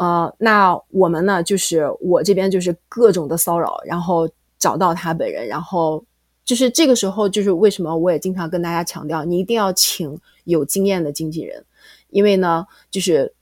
[0.00, 4.26] 呃，那我们呢，就是我这边就是各种的骚扰，然后
[4.58, 6.02] 找到他本人，然后
[6.42, 11.62] 就是这个时候，就是为什么我也经常跟大家强调，你一定要请有经验的经纪人，
[12.08, 13.34] 因为呢，就是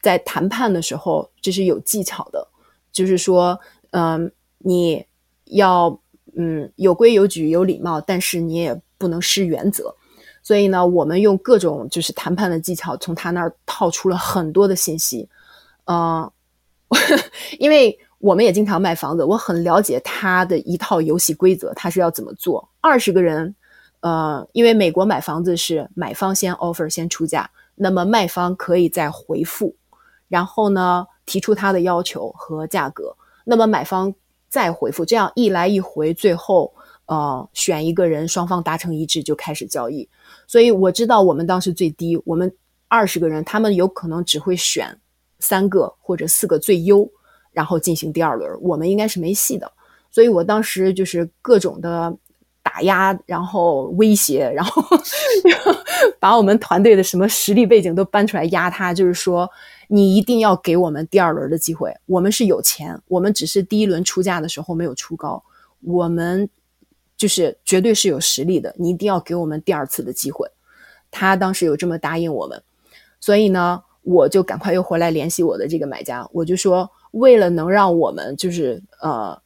[0.00, 2.46] 在谈判的时候，这是有技巧的，
[2.92, 3.58] 就是说，
[3.90, 5.04] 嗯、你
[5.46, 5.98] 要
[6.36, 9.92] 嗯有规有矩、有礼貌，但是你也不能失原则。
[10.44, 15.28] 所以呢，我们用各种就是谈判的技巧，从他那儿套出了很多的信息。
[15.84, 16.32] 呃，
[17.58, 22.68] 因为我们也经常卖房子，我很了解他的一套游戏规则，他是要怎么做。
[22.80, 23.54] 二十个人，
[24.00, 29.76] 呃，因为美国买房子是买方先 offer 先出价，那么卖方可以再回复，
[30.28, 34.14] 然后呢提出他的要求和价格，那么买方
[34.48, 36.72] 再回复，这样一来一回，最后
[37.06, 40.08] 呃选一个人，双方达成一致就开始交易。
[40.46, 42.54] 所以我知道我们当时最低，我们
[42.88, 44.98] 二十个人，他们有可能只会选。
[45.44, 47.06] 三个或者四个最优，
[47.52, 49.70] 然后进行第二轮，我们应该是没戏的。
[50.10, 52.16] 所以我当时就是各种的
[52.62, 54.82] 打压，然后威胁，然后
[56.18, 59.50] 把我们团队的什么实力背景都搬出来压他，就是说
[59.88, 61.92] 你一定要给我们第二轮的机会。
[62.06, 65.42] 我们是有钱，我们只是第一轮出价的时候没有出高，
[65.82, 66.48] 我们
[67.16, 68.74] 就是绝对是有实力的。
[68.78, 70.48] 你一定要给我们第二次的机会。
[71.10, 72.62] 他当时有这么答应我们，
[73.20, 73.82] 所以呢。
[74.04, 79.36] 我就赶快又回来联系我的这个买家，我就说，为了能让我们就是呃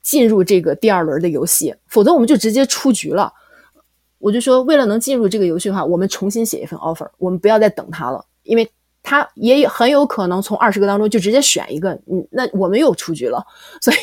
[0.00, 3.32] 进入这个第二轮的游戏，否则我们就直接出局了。
[4.18, 8.68] 我就说，为了能进入这个游戏的话，我们重新写一份 offer，我们不要再等他了，因为
[9.02, 13.44] 他也很有可能从二十个当中就直接选一个，嗯，那我们又出局了。
[13.80, 13.96] 所以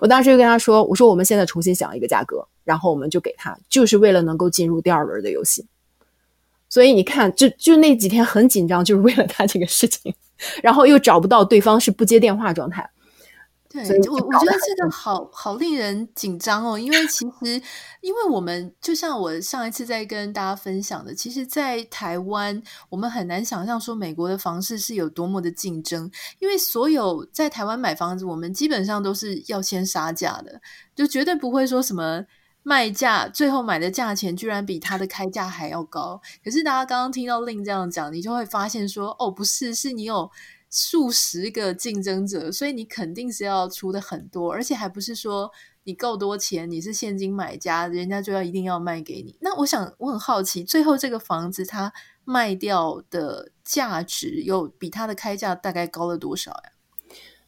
[0.00, 5.66] 我当时就跟他说，我说我们现在重新想一个价格，然后我们就给他，就是为了能够进入第二轮的游戏。
[6.72, 10.14] 所以你看，就就那几天很紧张，就是为了他这个事情，
[10.62, 12.90] 然后又找不到对方，是不接电话状态。
[13.68, 17.60] 对，我我觉得这个好好令人紧张哦，因为其实，
[18.00, 30.58] 因为我们就像我上一次在跟大家分享的，其实，在台湾，我们很难想象说美国的房市是有多么的竞争，因为所有在台湾买房子，我们基本上都是要先杀价的，
[30.96, 32.24] 就绝对不会说什么。
[32.64, 40.30] 卖价最后买的价钱居然比他的开价还要高，可是大家刚刚听到 Lynn 这样讲，你就会发现说，哦，不是，是你有
[40.70, 45.50] 数十个竞争者，所以你肯定是要出的很多，而且还不是说
[45.82, 49.36] 你够多钱，你是现金买家，人家就要一定要卖给你。
[49.40, 51.92] 那我想，我很好奇，最后这个房子它
[52.24, 56.72] 卖掉的价值有比它的开价大概高了多少呀？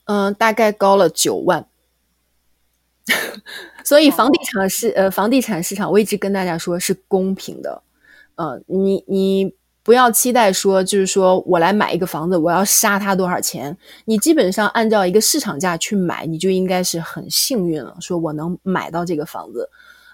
[0.06, 1.68] 嗯，大概高了九万。
[3.84, 7.82] 所以房地产市呃，房地产市场，我一直跟大家说是公平的，
[8.36, 13.76] 呃，你你不要期待说，就是说我来买一个房子，我要杀它多少钱？
[14.06, 19.68] 你基本上按照一个市场价去买，你就应该是很幸运了，说我能买到这个房子。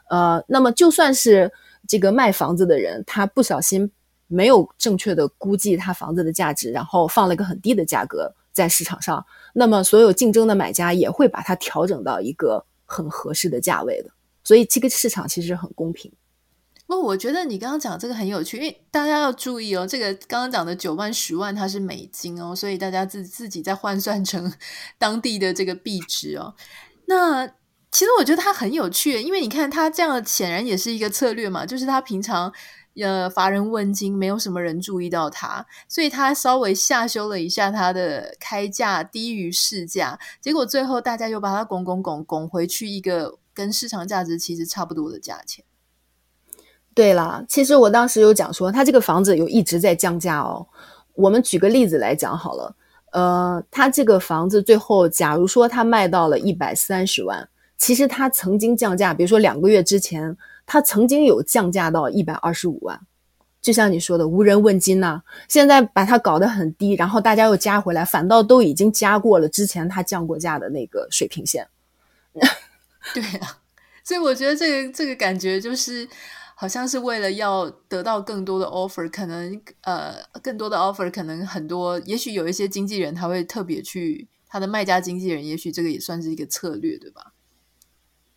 [0.09, 1.53] 呃，那么就算是
[1.87, 3.89] 这个卖房子的人，他不小心
[4.27, 9.25] 没有正确的估计他房子的价值，然后放了一个很低的价格在市场上，
[9.55, 14.11] 那么所有竞争的买家也会把它调整到一个很合适的价位的。
[14.43, 16.13] 所以这个市场其实很公平。
[16.87, 24.53] 不，我觉得你刚刚讲这个很有趣，因为大家要注意哦，这个刚刚讲的九万、十万它是美金哦，所以大家自自己再换算成
[24.99, 26.53] 当地的这个币值哦。
[27.07, 27.47] 那
[27.93, 32.53] 其实我觉得它很有趣，因为你看它这样显然也是一个策略嘛，就是他平常
[32.97, 45.65] 呃乏人问津，没有什么人注意到它，所以他稍微下修了一下它的开价低于市价，结果最后大家又把它拱拱拱拱回去一个跟市场价值其实差不多的价钱。
[46.93, 50.67] 对啦，其实我当时有讲说，他这个房子有一直在降价哦。
[51.15, 52.75] 我们举个例子来讲好了，
[53.13, 60.37] 呃，他这个房子最后，假如说他卖到了一百三十万，其实他曾经降价，比如说两个月之前，
[60.71, 63.01] 他曾经有降价到一百二十五万。
[63.61, 65.21] 就像你说的，无人问津呐。
[65.49, 71.67] 现在把它搞得很低，然后大家又加回来，反倒都已经加过了之前他降过价的那个水平线。
[73.13, 73.59] 对啊，
[74.05, 76.09] 所以我觉得这个这个感觉就是。
[76.61, 87.33] 好像是为了要得到更多的 offer，可能呃更多的 offer，可能很多，也许有一些经纪人他会特别去他的卖家经纪人，也许这个也算是一个策略，对吧？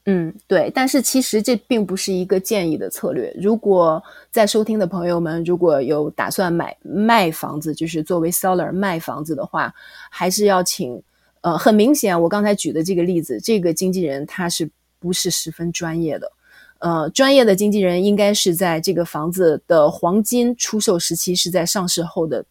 [0.05, 0.69] 嗯，对。
[0.75, 3.33] 但是其实这并不是一个建议的策略。
[3.39, 9.73] 如果在收听的朋友们如果有打算买卖房子，就是作为 seller 卖房子的话，
[10.09, 11.01] 还是要请
[11.41, 16.31] 呃很明显，我刚才举的这个例子，这个经纪人他是不是十分专业的？
[16.79, 22.43] 呃，专业的经纪人应该是在这个房子的黄金出售时期是在上市后的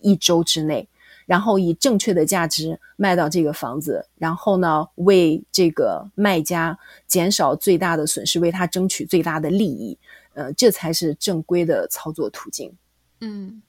[0.00, 0.86] 一周之内，
[1.28, 9.98] 然后以正确的价值卖到这个房子，然后呢，为这个卖家减少最大的损失，为他争取最大的利益，
[10.32, 12.72] 呃，这才是正规的操作途径。
[13.20, 13.62] 嗯。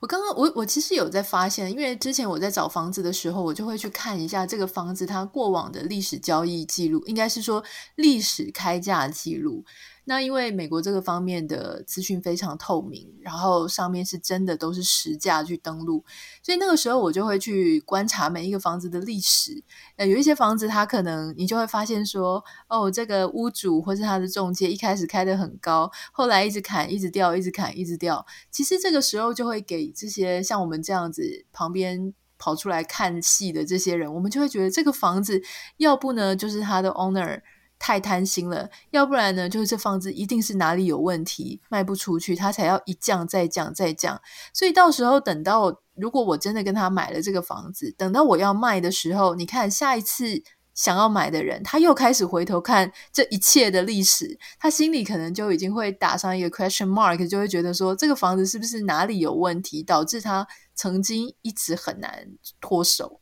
[0.00, 9.64] 我刚刚我我其实有在发现，因为之前我在找房子的时候，我就会去看一下这个房子它过往的历史交易记录，应该是说历史开价记录。
[10.04, 16.04] 那因为美国这个方面的资讯非常透明，然后上面是真的都是实价去登录，
[16.42, 19.62] 所以那个时候我就会去观察每一个房子的历史。
[19.96, 28.26] 呃，有一些房子它可能你就会发现说，哦，这个屋主或是他的中介一开始开得很高，后来一直砍，一直掉，一直砍，一直掉。
[28.50, 35.40] 其实这个时候就会给这些像我们这样子旁边跑出来看戏的这些人，我们就会觉得这个房子
[35.76, 37.40] 要不呢就是他的 owner。
[37.84, 44.22] 太贪心了，要不然呢，就是这房子一定是哪里有问题，卖不出去，他才要一降再降再降。
[44.54, 62.28] 所以到时候等到如果我真的跟他买了这个房子，等到我要卖的时候，你看下一次想要买的人，他又开始回头看这一切的历史，他心里可能就已经会打上一个 question mark，就会觉得说这个房子是不是哪里有问题，导致他曾经一直很难
[62.60, 63.18] 脱手。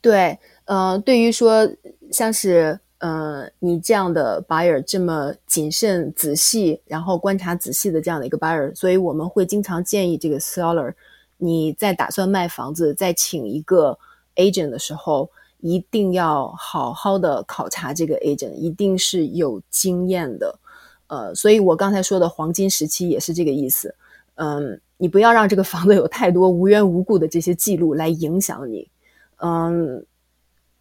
[0.00, 1.68] 对，呃，对于说
[2.10, 2.80] 像是。
[2.98, 10.92] 呃，你这样的 buyer 这么谨慎仔细，然后观察仔细的这样的一个 buyer，所以我们会经常建议这个 seller，
[11.36, 13.96] 你在打算卖房子，在请一个
[14.34, 15.30] agent 的时候，
[15.60, 20.58] 一定要好好的考察这个 agent，一定是有经验的。
[21.06, 23.94] 呃，所以我刚才说的黄金时期也是这个意思。
[24.34, 28.88] 嗯、你不要让这个房子有太多无缘无故的这些记录来影响你。
[29.36, 30.04] 嗯、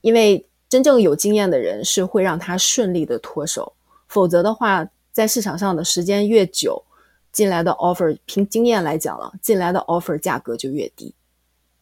[0.01, 0.43] 因为。
[0.69, 3.73] 真正有经验的人是会让他顺利的脱手，
[4.07, 6.83] 否则的话，在市场上的时间越久，
[7.31, 11.13] 进来的 offer 凭经验来讲了，进来的 offer 价格就越低。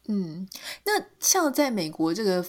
[0.08, 0.48] 嗯，
[0.86, 2.46] 那像在美国这个。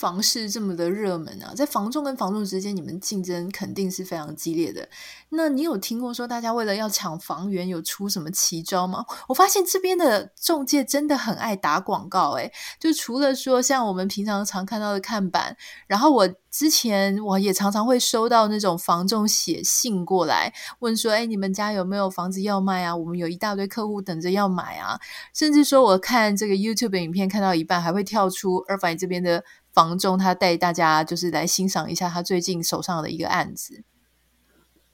[0.00, 4.88] 房市这么的热门啊，在房仲跟房仲之间，你们竞争肯定是非常激烈的。
[5.28, 9.04] 那你有听过说大家为了要抢房源有出什么奇招吗？
[9.28, 15.54] 我发现这边的中介真的很爱打广告，诶，就除了说像我们平常常看到的看板，
[15.86, 22.96] 然后我之前我也常常会收到那种房仲写信过来问说，诶，你们家有没有房子要卖啊？
[22.96, 24.98] 我们有一大堆客户等着要买啊。
[25.34, 29.44] 甚至说我看这个 YouTube 影片看到一半，还会跳出 Irvine 这边的。
[29.72, 33.82] 房仲他带大家就是来欣赏一下他最近手上的一个案子。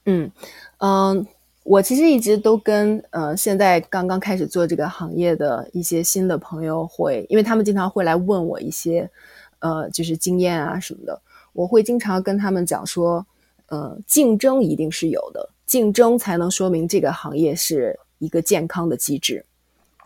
[0.05, 0.31] 嗯
[0.79, 1.27] 嗯、
[1.65, 9.11] 我其实一直都跟呃现在刚刚开始做这个行业的一些新的朋友会，因为他们经常会来问我一些
[9.59, 11.21] 呃就是经验啊什么的，
[11.53, 13.27] 我会经常跟他们讲说，
[13.67, 19.45] 呃竞争一定是有的，竞争才能说明这个行业是一个健康的机制。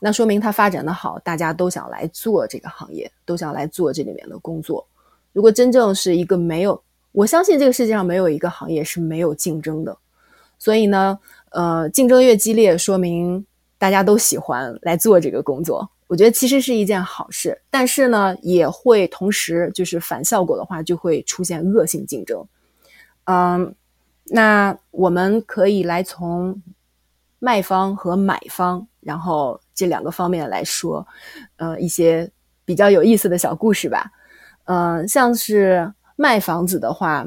[0.00, 4.84] 那说明它发展的好，大家都想来做这个行业，都想来做这里面的工作。
[5.32, 6.82] 如果真正是一个没有，
[7.12, 9.96] 我相信这个世界上没有一个行业是没有竞争的。
[10.58, 11.18] 所以呢，
[11.50, 13.44] 呃，竞争越激烈，说明
[13.78, 15.88] 大家都喜欢来做这个工作。
[16.06, 22.44] 我觉得其实是一件好事，但是呢，也会同时就是反效果的话，就会出现恶性竞争。
[23.24, 23.72] 嗯，
[24.24, 26.60] 那我们可以来从
[27.40, 31.04] 卖方和买方，然后这两个方面来说，
[31.56, 32.30] 呃，一些
[32.64, 34.12] 比较有意思的小故事吧。
[34.66, 37.26] 嗯，像是卖房子的话，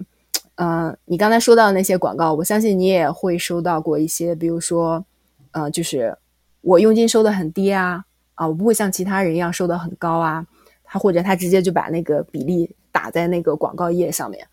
[0.56, 5.06] 嗯，你刚才说到的那些广告，我相信你也会收到过一些，比如说，
[5.52, 6.18] 呃，就是
[6.62, 8.06] 我佣金收的很低啊。
[8.36, 10.44] 啊，我不会像其他人一样收的很高啊，
[10.84, 14.48] 他或者他直接就把那个比例打在那个广告页上面，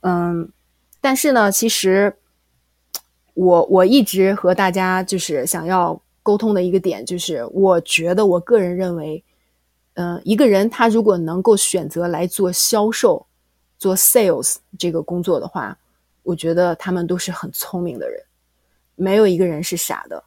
[0.00, 0.50] 嗯，
[1.00, 2.16] 但是呢，其实
[3.34, 9.22] 我我一直和大家就是想要沟通的一个点，就是我觉得我个人认为，
[9.94, 13.26] 嗯，一个人他如果能够选择来做销售、
[13.78, 15.76] 做 sales 这个工作的话，
[16.22, 18.18] 我觉得他们都是很聪明的人，
[18.94, 20.22] 没有一个人是傻的。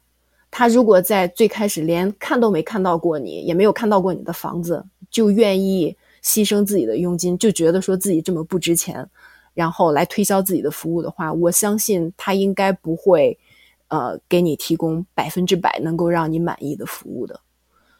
[0.50, 9.06] 他如果在最开始连看都没看到过你，也没有看到过你的房子，就愿意牺牲自己的佣金，就觉得说自己这么不值钱，
[9.58, 13.36] 然后来推销自己的服务的话，我相信他应该不会，
[13.88, 17.40] 呃，给你提供百分之百能够让你满意的服务的。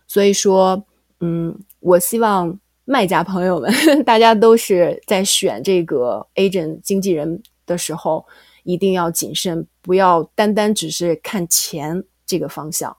[0.07, 0.85] 所以说，
[1.19, 3.73] 嗯，我希望卖家朋友们，
[4.07, 8.25] 大家都是在选这个 agent 经纪人的时候，
[8.63, 12.05] 一定要谨慎，不要单单只是看钱。
[12.29, 12.95] 这个方向，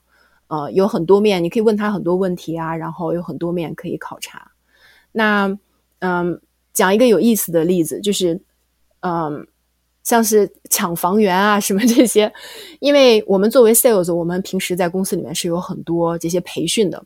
[0.48, 4.52] 呃，有很多面，你可以问他很多问题啊，然后有很多面可以考察。
[5.12, 5.56] 那，
[6.00, 6.42] 嗯，
[6.74, 8.42] 讲一个有意思的例子，就是，
[9.02, 9.48] 嗯，
[10.04, 12.32] 像是抢房源啊什么这些，
[12.80, 17.04] 因为我们作为 sales，我们平时在公司里面是有很多这些培训的，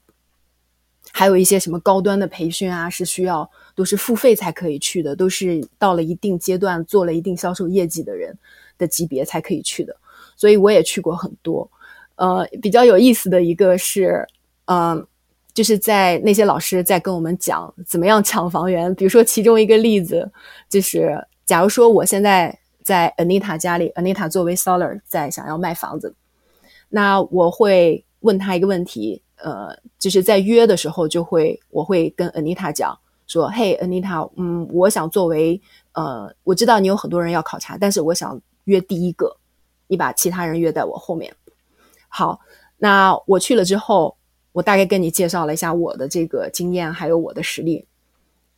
[1.12, 8.38] 还有一些什么高端的培训啊，是需要都是付费才可以去的，都是到了一定阶段做了一定销售业绩的人
[8.78, 9.96] 的级别才可以去的，
[10.36, 11.70] 所以我也去过很多。
[12.16, 14.28] 呃，比较有意思的一个是，
[14.66, 15.08] 嗯、呃，
[15.52, 18.94] 就是在那些老师在跟我们讲怎么样抢房源。
[18.94, 20.32] 比如说，其中一个例子
[20.70, 26.16] 就是，假如说我现在在 Anita 家里，Anita 作为 seller 在想要卖房子，
[26.90, 35.62] 那我会问他一个问题，呃，就是在约的时候就会，我会跟 Anita 讲说，嘿，Anita，嗯，我想作为，
[35.94, 39.38] 呃，我知道你有很多人要考察，但是我想约第一个，
[39.88, 41.34] 你把其他人约在我后面。
[42.08, 42.40] 好，
[42.78, 44.16] 那我去了之后，
[44.52, 47.86] 我大概跟你介绍了一下我的这个经验，还有我的实力。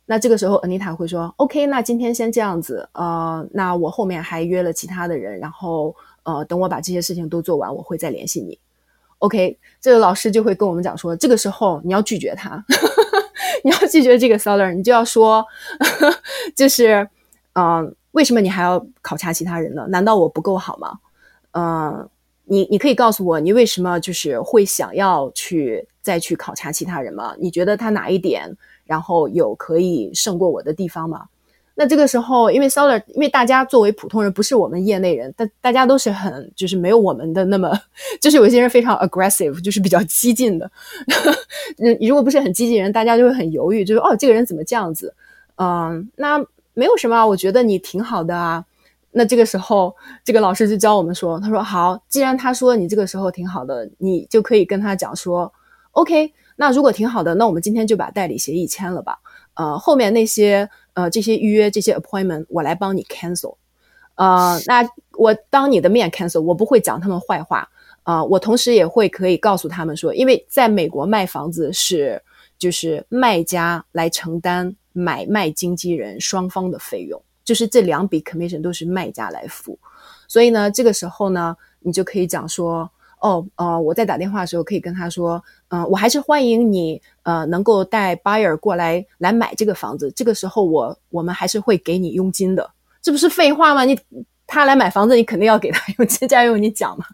[0.06, 8.58] 那这个时候，Anita 会说：“OK，那今天先这样子，呃，那我后面还约了其他的人，然后呃，等我把这些事情都做完，我会再联系你。
[9.18, 12.64] ”OK，这个老师就会跟我们讲说，这个时候你要拒绝他，
[13.64, 15.44] 你要拒绝这个 seller，你就要说，
[16.54, 17.08] 就是，
[17.54, 19.86] 嗯、呃，为什么你还要考察其他人呢？
[19.88, 20.98] 难道我不够好吗？
[21.52, 22.08] 嗯、
[22.44, 27.34] 你你可以告诉我，你为什么就是会想要去再去考察其他人吗？
[27.40, 28.54] 你觉得他哪一点，
[28.86, 31.26] 然后有可以胜过我的地方吗？
[31.78, 37.70] 那这个时候，因为 seller，因为大家作为普通人，不是我们业内人，但大家都是很就是没有我们的那么，
[38.18, 40.70] 就是有些人非常 aggressive，就是比较激进的。
[42.00, 45.14] 如果不是很激进人，大家就会很犹豫，就是哦，这个人怎么这样子？
[45.56, 48.64] 嗯，那没有什么，我觉得你挺好的啊。
[49.12, 55.52] 那这个时候，这个老师就教我们说：“他说好，既然他说你这个时候挺好的，你就可以跟他讲说
[55.92, 56.32] ，OK。
[56.56, 59.18] 那如果挺好的，那我们今天就把代理协议签了吧。
[59.54, 63.56] 呃，后面那些呃这些预约这些 appointment 我来帮你 cancel。
[64.16, 64.88] 呃，那
[65.18, 67.68] 我当你的面 cancel，我不会讲他们坏话。
[68.04, 72.22] 呃，我同时也会可以告诉他们说，因为在美国卖房子是
[72.58, 79.78] 就是卖家来承担买卖经纪人双方的费用。”就是这两笔 commission 都是卖家来付，
[80.26, 82.90] 所以呢，这个时候呢，你就可以讲说，
[83.20, 90.12] 哦，呃，我在打电话的时候可以跟他说，嗯、我还是欢迎你，呃，能够带 buyer 过来来买这个房子。
[90.14, 93.84] 这个时候我我们还是会给你佣金的，这不是废话吗？
[93.84, 93.98] 你
[94.46, 97.04] 他来买房子，你肯定要给他佣金，这样用你讲嘛。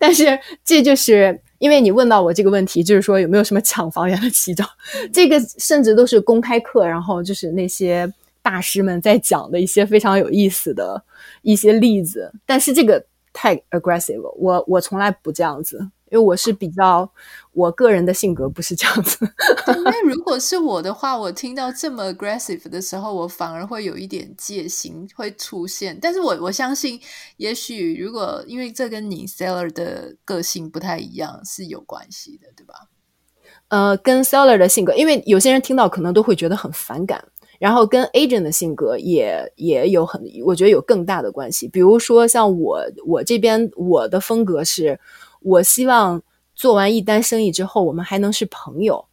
[0.00, 4.64] 但是这就是因为你问到我这个问题，就是说有没有什么抢房源的奇招？
[5.12, 8.12] 这个甚至都是公开课，然后就是那些。
[8.40, 11.02] 大师们在讲的一些非常有意思的
[11.42, 15.78] 一些例子，但是这个太 aggressive 了，我我从来不这样子，
[16.10, 17.10] 因为我是比较
[17.52, 19.18] 我个人的性格不是这样子。
[19.66, 25.98] 那 如果是我的话，我听到这么 aggressive 的时候，我反而会有一点戒心会出现。
[26.00, 27.00] 但是我我相信，
[27.36, 32.88] 也许如果因为这跟你 seller 的个性不太一样是有关系的，对吧？
[33.68, 37.22] 呃，跟 seller 的性格，因为有些人听到可能都会觉得很反感。
[37.58, 41.66] 然后跟 agent 的性格也也有很，我觉得有更大的关系。
[41.68, 44.98] 比如说像我，我这边我的风格是，
[45.40, 46.22] 我希望
[46.54, 49.04] 做完一单生意之后，我们还能是朋友，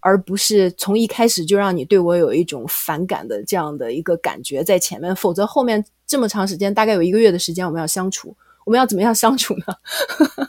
[0.00, 5.16] 而不是从一开始就让你对我有一种反感的这样的一个感觉在前面。
[5.16, 9.64] 否则后面这么长时间，大概有一个月的时间，我们要相处，我们要怎么样相处呢？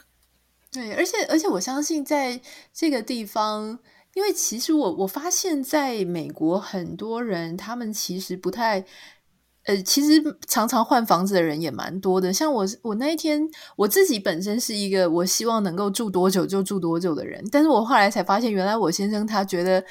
[0.70, 2.38] 对，而且而且我相信在
[2.74, 3.78] 这个地方，
[4.18, 8.84] 因为其实我我发现在美国很多人，他们其实不太。
[9.64, 12.32] 呃，其实常常换房子的人也蛮多的。
[12.32, 13.46] 像我，我那一天
[13.76, 19.84] 我自己本身是一个我希望能够住多久就住多久的人，但是我后来才发现，原来我先生他觉得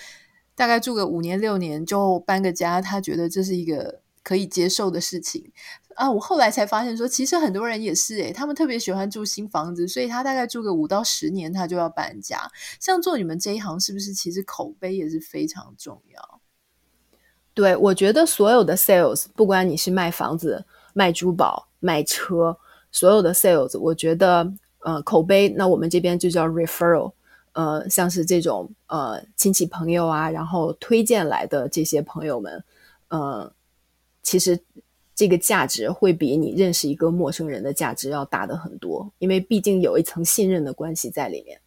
[0.56, 5.52] 大概住个五年六年就搬个家，他觉得这是一个可以接受的事情
[5.98, 6.10] 啊。
[6.10, 12.50] 我后来才发现说，其实很多人也是诶，他们特别喜欢住新房子，所以他大概住个五到十年他就要搬家。
[12.80, 16.40] 像做你们这一行，是不是其实口碑也是非常重要？
[17.54, 22.56] 对，我觉得所有的 sales，不管你是卖房子、卖珠宝、卖车，
[22.92, 27.14] 所有的 sales，我觉得，呃，口碑，那我们这边就叫 referral，
[27.54, 32.64] 呃，像是这种呃亲戚朋友啊，然后推荐来的这些朋友们，
[33.08, 33.52] 呃，
[34.22, 34.60] 其实
[35.18, 41.60] 这个价值会比你认识一个陌生人的价值要大的很多，因为毕竟有一层信任的关系在里面，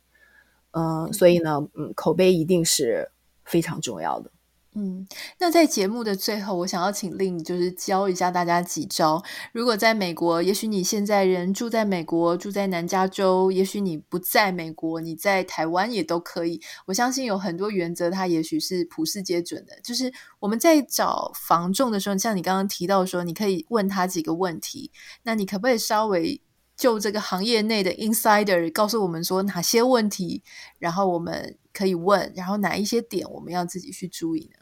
[0.71, 3.11] 嗯、呃，所以呢，嗯，口碑一定是
[3.45, 4.31] 非常重要的。
[4.77, 5.05] 嗯，
[5.41, 9.21] 那在节目的最后，我想要请令就是教一下大家几招。
[9.53, 16.61] 如果在美国，也许你现在人住在美国，住在南加州，也许你不在美国，你在台湾也都可以。
[16.87, 19.73] 我相信有很多原则，它也许是普世皆准的。
[19.83, 24.93] 就是我们在找房仲的时候，像你刚刚提到说，你可以问他几个问题。
[25.25, 26.41] 那你可不可以稍微
[26.77, 30.45] 就这个行业内的 insider 告诉我们说哪些问题，
[30.79, 34.60] 然后我们可以问，然后哪一些点我们要自己去注意呢？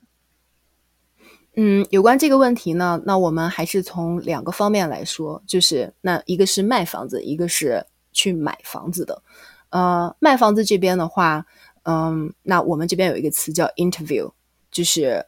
[1.60, 9.20] 嗯，有关这个问题呢，那我们还是从两个方面来说，就是那一个是卖房子，一个是去买房子的。
[9.70, 11.44] 呃，卖房子这边的话，
[11.82, 14.30] 嗯，那我们这边有一个词叫 interview，
[14.70, 15.26] 就是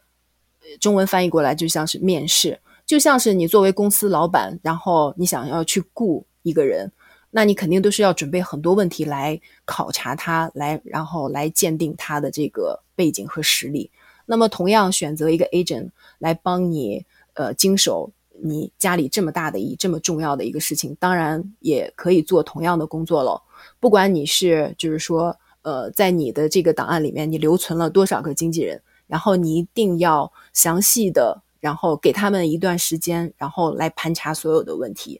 [0.79, 6.89] 中文翻译过来就像是面试，就像是你作为公司老板，然后你想要去雇一个人，
[7.31, 13.91] 那你肯定都是要准备很多问题来考察他，来然后来鉴定他的这个背景和实力。
[14.31, 18.09] 那么，同样选择一个 agent 来帮你，呃，经手
[18.41, 23.43] 你家里这么大的一这么重要的一个事情，当然也可以做同样的工作了。
[23.81, 35.19] 不管你是就是说，呃，在你的这个档案里面，你留存了多少个经纪人，然后你一定要详细的，然后给他们一段时间，然后来盘查所有的问题。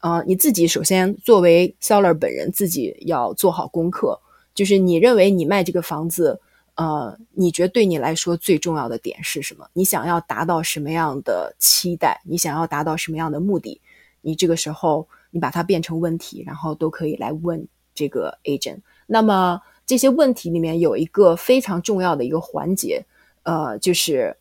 [0.00, 4.18] 呃，你自己首先作为 seller 本人，自己要做好功课，
[4.56, 6.40] 就是你认为你卖这个房子。
[6.80, 9.68] 呃，你觉得对你来说最重要的点是什么？
[9.74, 12.18] 你想要达到什么样的期待？
[12.24, 13.78] 你想要达到什么样的目的？
[14.22, 18.78] 你这个时候你把它变成问题，然后都可以来问这个 agent。
[19.06, 23.04] 那么这些问题里面有一个非常重要的一个环节，
[23.42, 24.34] 呃，就是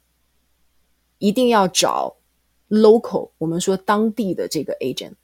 [1.18, 2.16] 一定要找
[2.70, 5.16] local，我们说当地的这个 agent，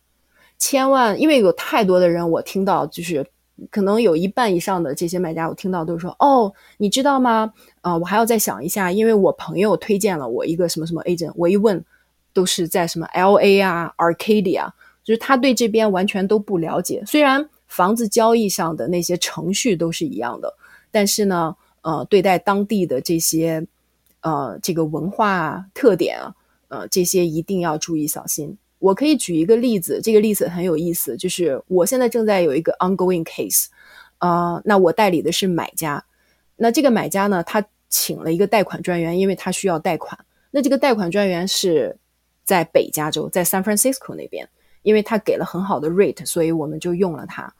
[0.57, 3.25] 千万，因为有太多的人我听到就是。
[3.71, 7.53] 可能有一半以上的这些卖家，我听到都是说：“哦，你知道吗？
[7.81, 11.31] 啊、我还要再想一下，因为我朋友推荐了我一个什么什么 agent。
[11.35, 11.83] 我一问，
[12.33, 14.69] 都是在什么 LA 啊、Arcadia，
[15.03, 17.01] 就是他对这边完全都不了解。
[17.05, 20.53] 虽然房子交易上的那些程序都是一样的，
[20.91, 23.65] 但是呢，呃，对待当地的这些
[24.21, 26.35] 呃这个文化特点啊，
[26.67, 33.65] 呃，这些一定要注意小心。”我可以举一个例子，这个例子很有意思，就是我现在正在有一个 ongoing case，
[34.19, 36.05] 呃，那我代理的是买家，
[36.55, 40.15] 那这个买家呢，他请了一个贷款专员，因为他需要贷款。
[40.51, 41.97] 那这个贷款专员是
[42.43, 44.47] 在北加州，在 San Francisco 那边，
[44.83, 47.51] 因为他给了很好的 rate，所以我们就用了他。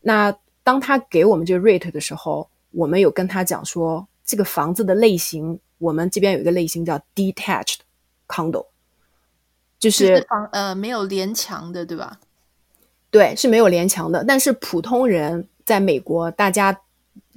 [0.00, 7.78] 那当他给我们这个 rate 的时候，我们有跟他讲说，这个房子的类型，我们这边有一个类型叫 detached
[8.28, 8.64] condo。
[9.78, 12.18] 就是房呃没有连墙的，对吧？
[13.10, 14.24] 对，是没有连墙的。
[14.24, 16.72] 但是普通人在美国，大家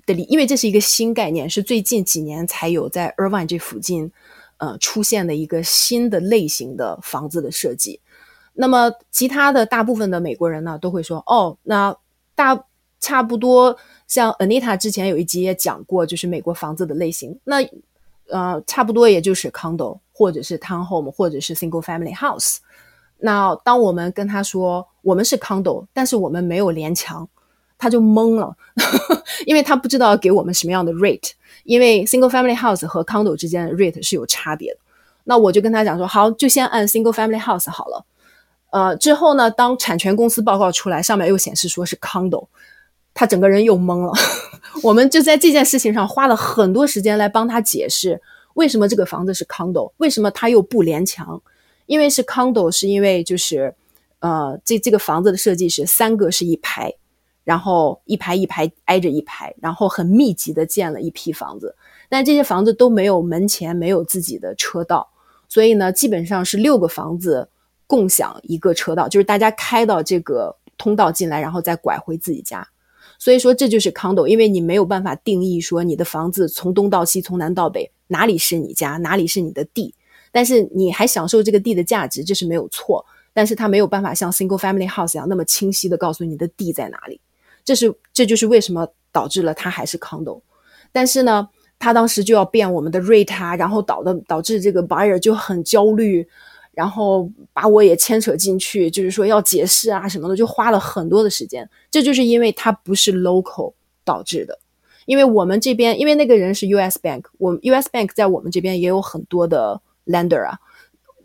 [0.05, 4.11] 的理，因为这是一个新概念，是最近几年才有在 Irvine 这附近
[4.57, 7.99] 呃出现的一个新的类型的房子的设计。
[8.53, 11.95] 那么其他的大部分的美国人呢，都会说哦，那
[12.35, 12.65] 大
[12.99, 13.77] 差不多
[14.07, 17.39] 像 Anita 之前有一集也讲过，就是美国房子的类型。
[17.45, 17.57] 那
[18.29, 22.57] 呃，差不多也就是 condo，或者是 townhome，或者是 single family house。
[23.17, 27.27] 那当我们跟他说我们是 condo，但是我们没有连墙，
[27.75, 28.55] 他就懵了，
[29.47, 31.31] 因为他不知道给我们什么样的 rate。
[31.63, 34.79] 因为 single family house 和 condo 之间的 rate 是有差别的。
[35.23, 38.05] 那我就跟他讲说，好，就先按 single family house 好了。
[38.69, 42.45] 呃，之后呢，当产权公司报告出来，上面又显示说是 condo，
[43.15, 44.13] 他整个人又懵了。
[44.83, 48.21] 我们就在这件事情上花了很多时间来帮他解释，
[48.53, 51.41] 为什么这个房子是 condo，为什么它又不连墙？
[51.85, 53.73] 因为是 condo，是因为就是，
[54.19, 56.93] 呃，这这个房子的设计是三个是一排，
[57.43, 61.75] 然后一排一排挨着一排，然后很密集的建了一批房子，
[62.07, 65.09] 但这些房子都没有门前，没有自己的车道，
[65.49, 67.49] 所以呢，基本上是六个房子
[67.87, 72.65] 共享一个车道，就是大家开到这个通道进来，然后再拐回自己家。
[73.19, 79.93] 所以说这就是 condo，因为你没有办法定义说你的房子从东到西，从南到北，哪里是你家，哪里是你的地，
[80.31, 83.03] 但是你还享受这个地的价值，这是没有错。
[83.33, 87.19] 但是它没有办法像 single family house 一样那么清晰的告诉你的地在哪里，
[87.63, 90.41] 这是这就是为什么导致了它还是 condo。
[90.91, 91.47] 但是呢，
[91.79, 96.27] 他当时就要变我们的 rate，然后导的导致这个 buyer 就很焦虑。
[96.73, 101.69] 然后把我也牵扯进去，就是说要解释啊什么的，就花了很多的时间。
[101.91, 103.73] 这就是因为它不是 local
[104.05, 104.57] 导致的，
[105.11, 110.57] 因为我们这边，因为那个人是 US Bank，我们 US Bank 在我们这边也有很多的 lender 啊，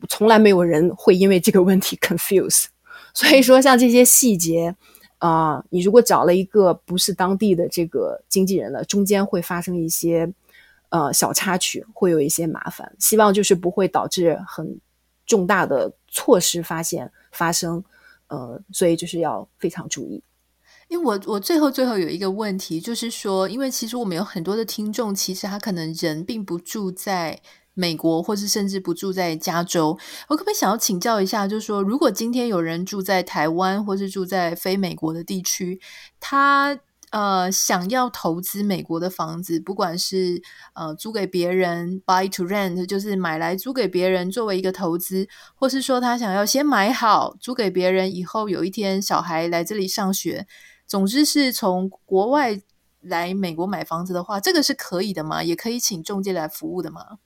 [0.09, 2.65] 从来没有人会因为这个问题 confuse。
[3.15, 4.75] 所以说，像这些细节
[5.19, 10.29] 啊、你如果找了一个不是当地的这个经纪人了，中间会发生一些
[10.89, 12.93] 呃小插曲，会有一些麻烦。
[12.99, 14.81] 希望就是不会导致很。
[15.27, 17.83] 重大的措施发现发生，
[18.29, 20.23] 呃，所以就是要非常注意。
[20.89, 27.41] 因为我我最后最后有一个问题，就是说，因为其实我们有很多的听众，其实他可能人并不住在
[27.75, 29.99] 美国，或是甚至不住在加州。
[30.29, 35.81] 我可不可以想要请教一下，就是说，如果今天有人住在台湾，或是住在非美国的地区，
[36.21, 36.79] 他。
[37.11, 40.43] 呃，想要投资美国的房子，不管是
[40.75, 50.49] 呃租给别人，buy to rent，就是买来租给别人作为一个投资，或是说他想要先买好租给别人，以后有一天小孩来这里上学，
[50.87, 52.61] 总之是从国外
[53.01, 55.43] 来美国买房子的话，这个是可以的吗？
[55.43, 57.19] 也可以请中介来服务的吗？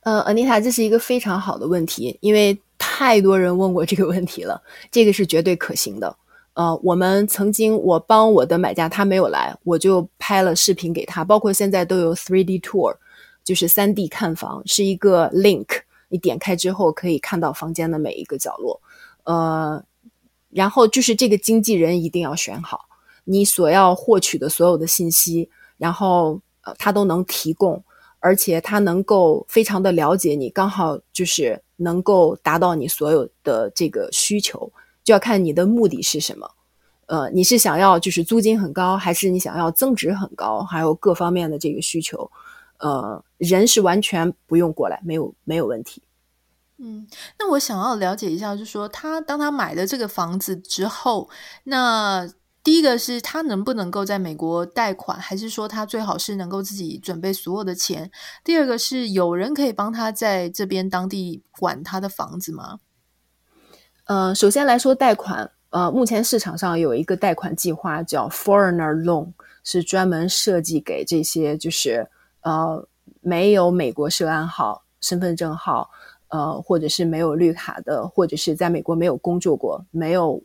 [0.00, 6.16] 呃，Anita，这是一个非常好的问题，因为太多人问过这个问题了，这个是绝对可行的。
[6.52, 12.94] 呃，我们曾经我帮我的买家，他没有来，我就拍了视频给他，包括现在都有 3D tour，
[13.42, 15.66] 就是三 D 看房，是一个 link，
[16.10, 18.80] 你点开之后可以看到房间的每一个角落。
[19.24, 19.82] 呃，
[20.54, 22.82] 然后就是这个经纪人一定要选好，
[23.24, 27.82] 你所要获取的所有的信息，然后呃他都能提供，
[28.20, 34.70] 而且他能够非常的了解你，刚好就是能够达到你所有的这个需求。
[35.02, 36.48] 就要看你的目的是什么，
[37.06, 42.30] 呃，你是想要就是租金很高，还是你想要增值很高，还有各方面的这个需求，
[42.78, 46.00] 呃，人是完全不用过来，没有没有问题。
[46.86, 47.06] 嗯，
[47.38, 51.30] 那我想要了解一下，就是说他当他买了这个房子之后，
[51.62, 52.28] 那
[52.62, 58.10] 第一个是他能不能够在美国贷款，还是说他最好是能够自己准备所有的钱？
[58.44, 62.80] 第二个是有人可以帮他在这边当地管他的房子吗？
[64.04, 69.32] 呃，首先来说贷款，呃，目前市场上有一个贷款计划叫 Foreigner Loan，
[69.62, 72.06] 是专门设计给这些就是
[72.42, 72.86] 呃
[73.22, 75.90] 没有美国涉案号、身份证号，
[76.34, 80.42] 呃，或者是没有绿卡的，或者是在美国没有工作过、没有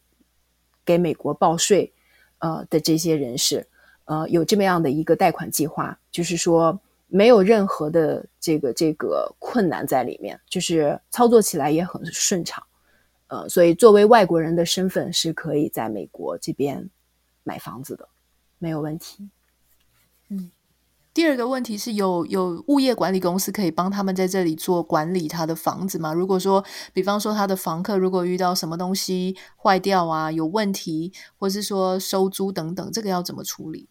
[0.85, 1.91] 给美国报税
[2.37, 3.65] 呃的这些人士，
[4.05, 12.63] 呃，有这么样的一个贷款计划，就是说没有任何的这个这个困难在里面，就是操作起来也很顺畅。
[13.25, 16.87] 呃，所以作为外国人的身份是可以在美国这边
[17.43, 18.07] 买房子的，
[18.59, 19.27] 没有问题。
[21.13, 26.13] 第二个问题是有有物业管理公司可以帮他们在这里做管理他的房子吗？
[26.13, 33.89] 如果说，比方说他的房客如果遇到什么东西坏掉啊，有问题，或是说收租等等，这个要怎么处理？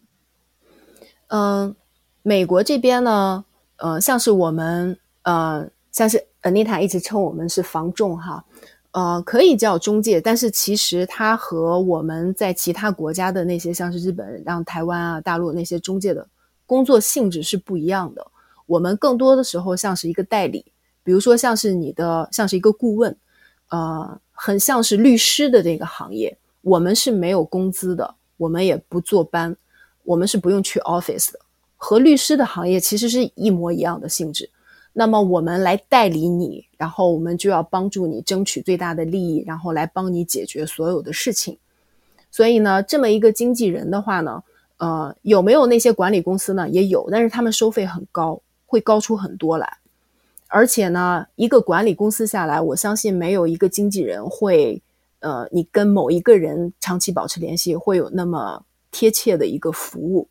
[1.27, 1.75] 嗯、
[2.23, 3.45] 美国这边呢，
[3.77, 8.43] 呃，像是我们呃，像是 Anita 一直称我们是房仲哈。
[8.91, 16.27] 呃，可以叫中介，但是其实它和我们在其他国家的那些，像是日本、让台湾啊、大陆那些中介的
[16.69, 18.23] 工作性质是不一样的。
[18.67, 20.63] 我们更多的时候像是一个代理，
[21.03, 23.17] 比如说像是你的，像是一个顾问，
[23.69, 26.37] 呃，很像是律师的这个行业。
[26.61, 29.57] 我们是没有工资的，我们也不坐班，
[30.03, 31.39] 我们是不用去 office 的，
[31.75, 34.47] 和律师的行业其实是一模一样的性质。
[34.93, 41.57] 那么我们来代理你，然后我们就要帮助你争取最大的利益，然后来帮你解决所有的事情。
[42.29, 44.43] 所以呢，这么一个经纪人的话呢，
[44.79, 46.67] 呃，有没有那些管理公司呢？
[46.67, 49.77] 也有，但是他们收费很高，会高出很多来。
[50.47, 54.81] 而且呢，一个管理公司下来，我相信没有一个经纪人会，
[55.19, 60.27] 呃，你跟某一个人长期保持联系会有那么贴切的一个服务。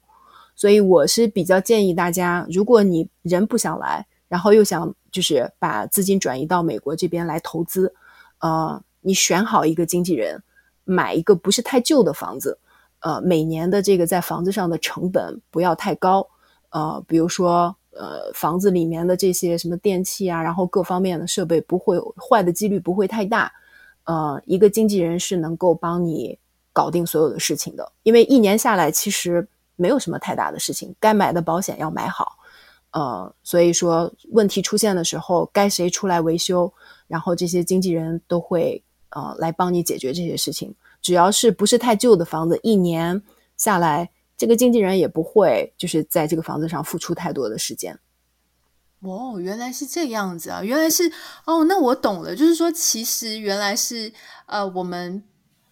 [0.56, 7.94] 所以我是比较建议大家，如果你人不想来，然后又想就是把资金转移到美国这边来投资，
[8.40, 10.42] 呃，你选好一个经纪人，
[10.82, 12.58] 买一个不是太旧的房子，
[13.00, 16.26] 呃，每年的这个在房子上的成本不要太高，
[16.70, 23.52] 呃，比如说呃房子里面的这些什么电器啊，然后各方面的设备不会坏的几率不会太大，
[24.04, 26.38] 呃，一个经纪人是能够帮你
[26.72, 29.48] 搞定所有的事情的，因为一年下来其实。
[29.80, 32.36] 没有什么太大的事情，该买的保险要买好，
[32.90, 36.72] 呃，所以说问题出现的时候，该谁出来维修，
[37.06, 40.74] 然后这些经纪人都会呃来帮你解决这些事情。
[41.00, 43.22] 只要是不是太旧的房子，一年
[43.56, 47.98] 下来，这个经纪人也不会就是在这个房子上付出太多的时间。
[49.00, 51.10] 哦，原来是这样子啊，原来是
[51.44, 54.12] 哦，那我懂了，就是说其实原来是
[54.46, 55.22] 呃我们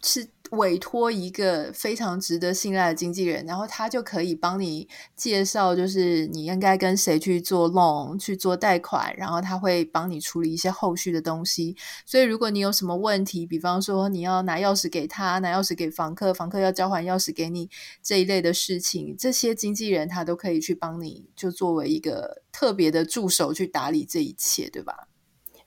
[0.06, 0.28] 是。
[0.52, 11.74] 委托一个非常值得信赖的经纪人，然后他就可以帮你介绍，就是你应该跟谁去做 loan 去做贷款，然后他会帮你处理一些后续的东西。
[12.06, 17.68] 所以如果你有什么问题，比方说你要拿钥匙给他，拿钥匙给房客，房客要交还钥匙给你
[18.00, 25.08] 这一类的事情，这些经纪人他都可以去帮你，就作为一个特别的助手去打理这一切，对吧？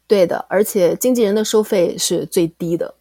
[0.07, 2.95] 对的，而且经纪人的收费是最低的。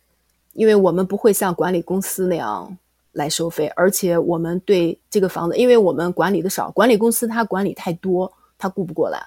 [0.58, 2.76] 因为我们不会像管理公司那样
[3.12, 9.24] 来收费，而且我们对这个房子，因为我们管理的少，管理公司它管理太多，它顾不过来。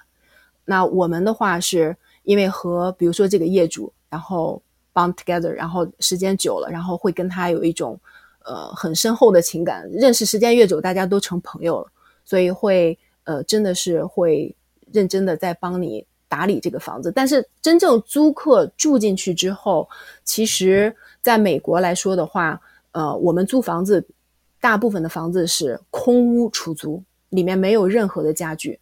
[0.66, 4.60] 那我们的话是因为和比如说这个业主，然后
[4.92, 7.98] 绑 together，然后时间久了，然后会跟他有一种
[8.44, 11.90] 呃很深厚的情感，认识时间越久，大家都成朋友了，
[12.26, 14.54] 所以会呃真的是会
[14.92, 17.10] 认真的在帮你打理这个房子。
[17.10, 19.88] 但是真正租客住进去之后，
[20.24, 20.94] 其实。
[21.22, 22.60] 在美国来说的话，
[22.90, 24.04] 呃，我们租房子，
[24.60, 28.78] 大部分的房子是空屋出租，里面没有任何的家具，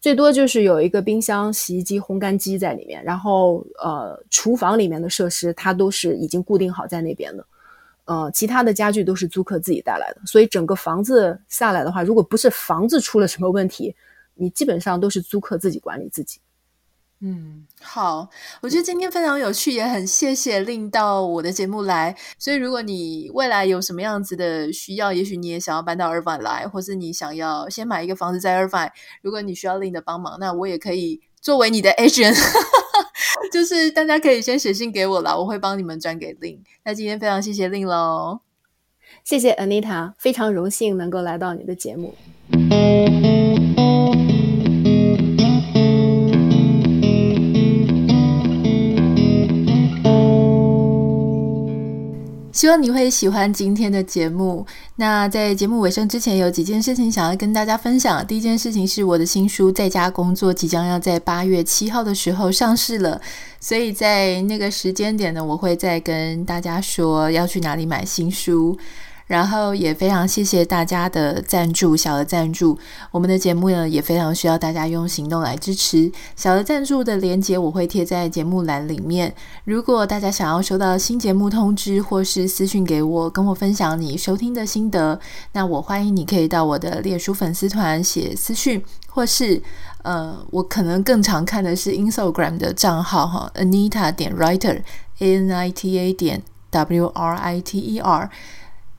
[0.00, 7.46] 最多就是有一个冰箱、洗衣机、烘干机在里面，然后呃，厨房里面的设施它都是已经固定好在那边的，
[8.04, 13.94] 呃，其他的家具都是租客自己带来的，所以整个房子下来的话，如果不是房子出了什么问题，
[14.34, 16.38] 你基本上都是租客自己管理自己。
[17.20, 18.28] 嗯，好，
[18.60, 22.16] 我觉得今天非常有趣，也很谢谢 Lynn 到我的节目来。
[22.38, 32.38] 所以，如果你未来有什么样子的需要，也许你也想要搬到 Irvine 来，或是你想要先买一个房子在 Irvine，如果你需要 Lynn 的帮忙，那我也可以作为你的 agent，
[33.52, 36.60] 就是大家可以先写信给我啦，我会帮你们转给 Lynn。
[36.84, 38.42] 那今天非常谢谢 Lynn 喽，
[39.24, 42.14] 谢谢 Anita，非常荣幸能够来到你的节目。
[52.58, 54.66] 希望你会喜欢今天的节目。
[54.96, 58.26] 那在节目尾声之前，有几件事情想要跟大家分享。
[58.26, 63.20] 第一件事情是我的新书《在家工作》即将要在八月七号的时候上市了，
[63.60, 68.76] 所以在那个时间点呢，我会再跟大家说要去哪里买新书。
[69.28, 72.76] 然后也非常谢谢大家的赞助，小额赞助。
[73.12, 76.10] 我们的节目呢也非常需要大家用行动来支持。
[76.34, 79.32] 小额赞助的链接我会贴在节目栏里面。
[79.64, 85.20] 如果大家想要收到新节目通知，或是私讯给我，跟我分享你收听的心得，
[85.52, 89.62] 那我欢迎你可以到我的脸书粉丝团写私讯，或是
[90.04, 98.30] 呃，我可能更常看的是 Instagram 的账号哈，Anita 点 Writer，A N I T A 点 W R I T E R。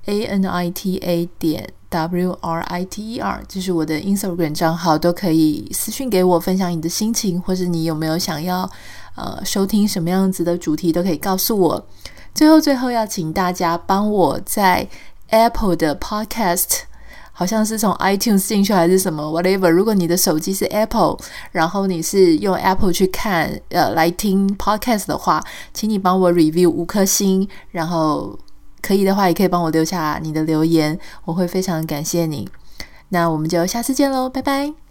[0.09, 8.67] A N I T A 点 W R I T E R，这是我的 Instagram 账号，都可以私信给我分享你的心情，或者你有没有想要
[9.15, 11.87] 呃收听什么样子的主题，都可以告诉我。
[12.33, 14.87] 最后，最后要请大家帮我在
[15.27, 16.79] Apple 的 Podcast，
[17.31, 19.69] 好像是从 iTunes 进去还是什么 whatever。
[19.69, 21.17] 如果你的手机是 Apple，
[21.51, 28.39] 然后你是用 Apple 去看呃来听 Podcast 的话，请你帮我 review 五颗星，然后。
[28.81, 32.49] 可以的话，也可以帮我留下你的留言，我会非常感谢你。
[33.09, 34.88] 那我们就下次见喽，拜拜。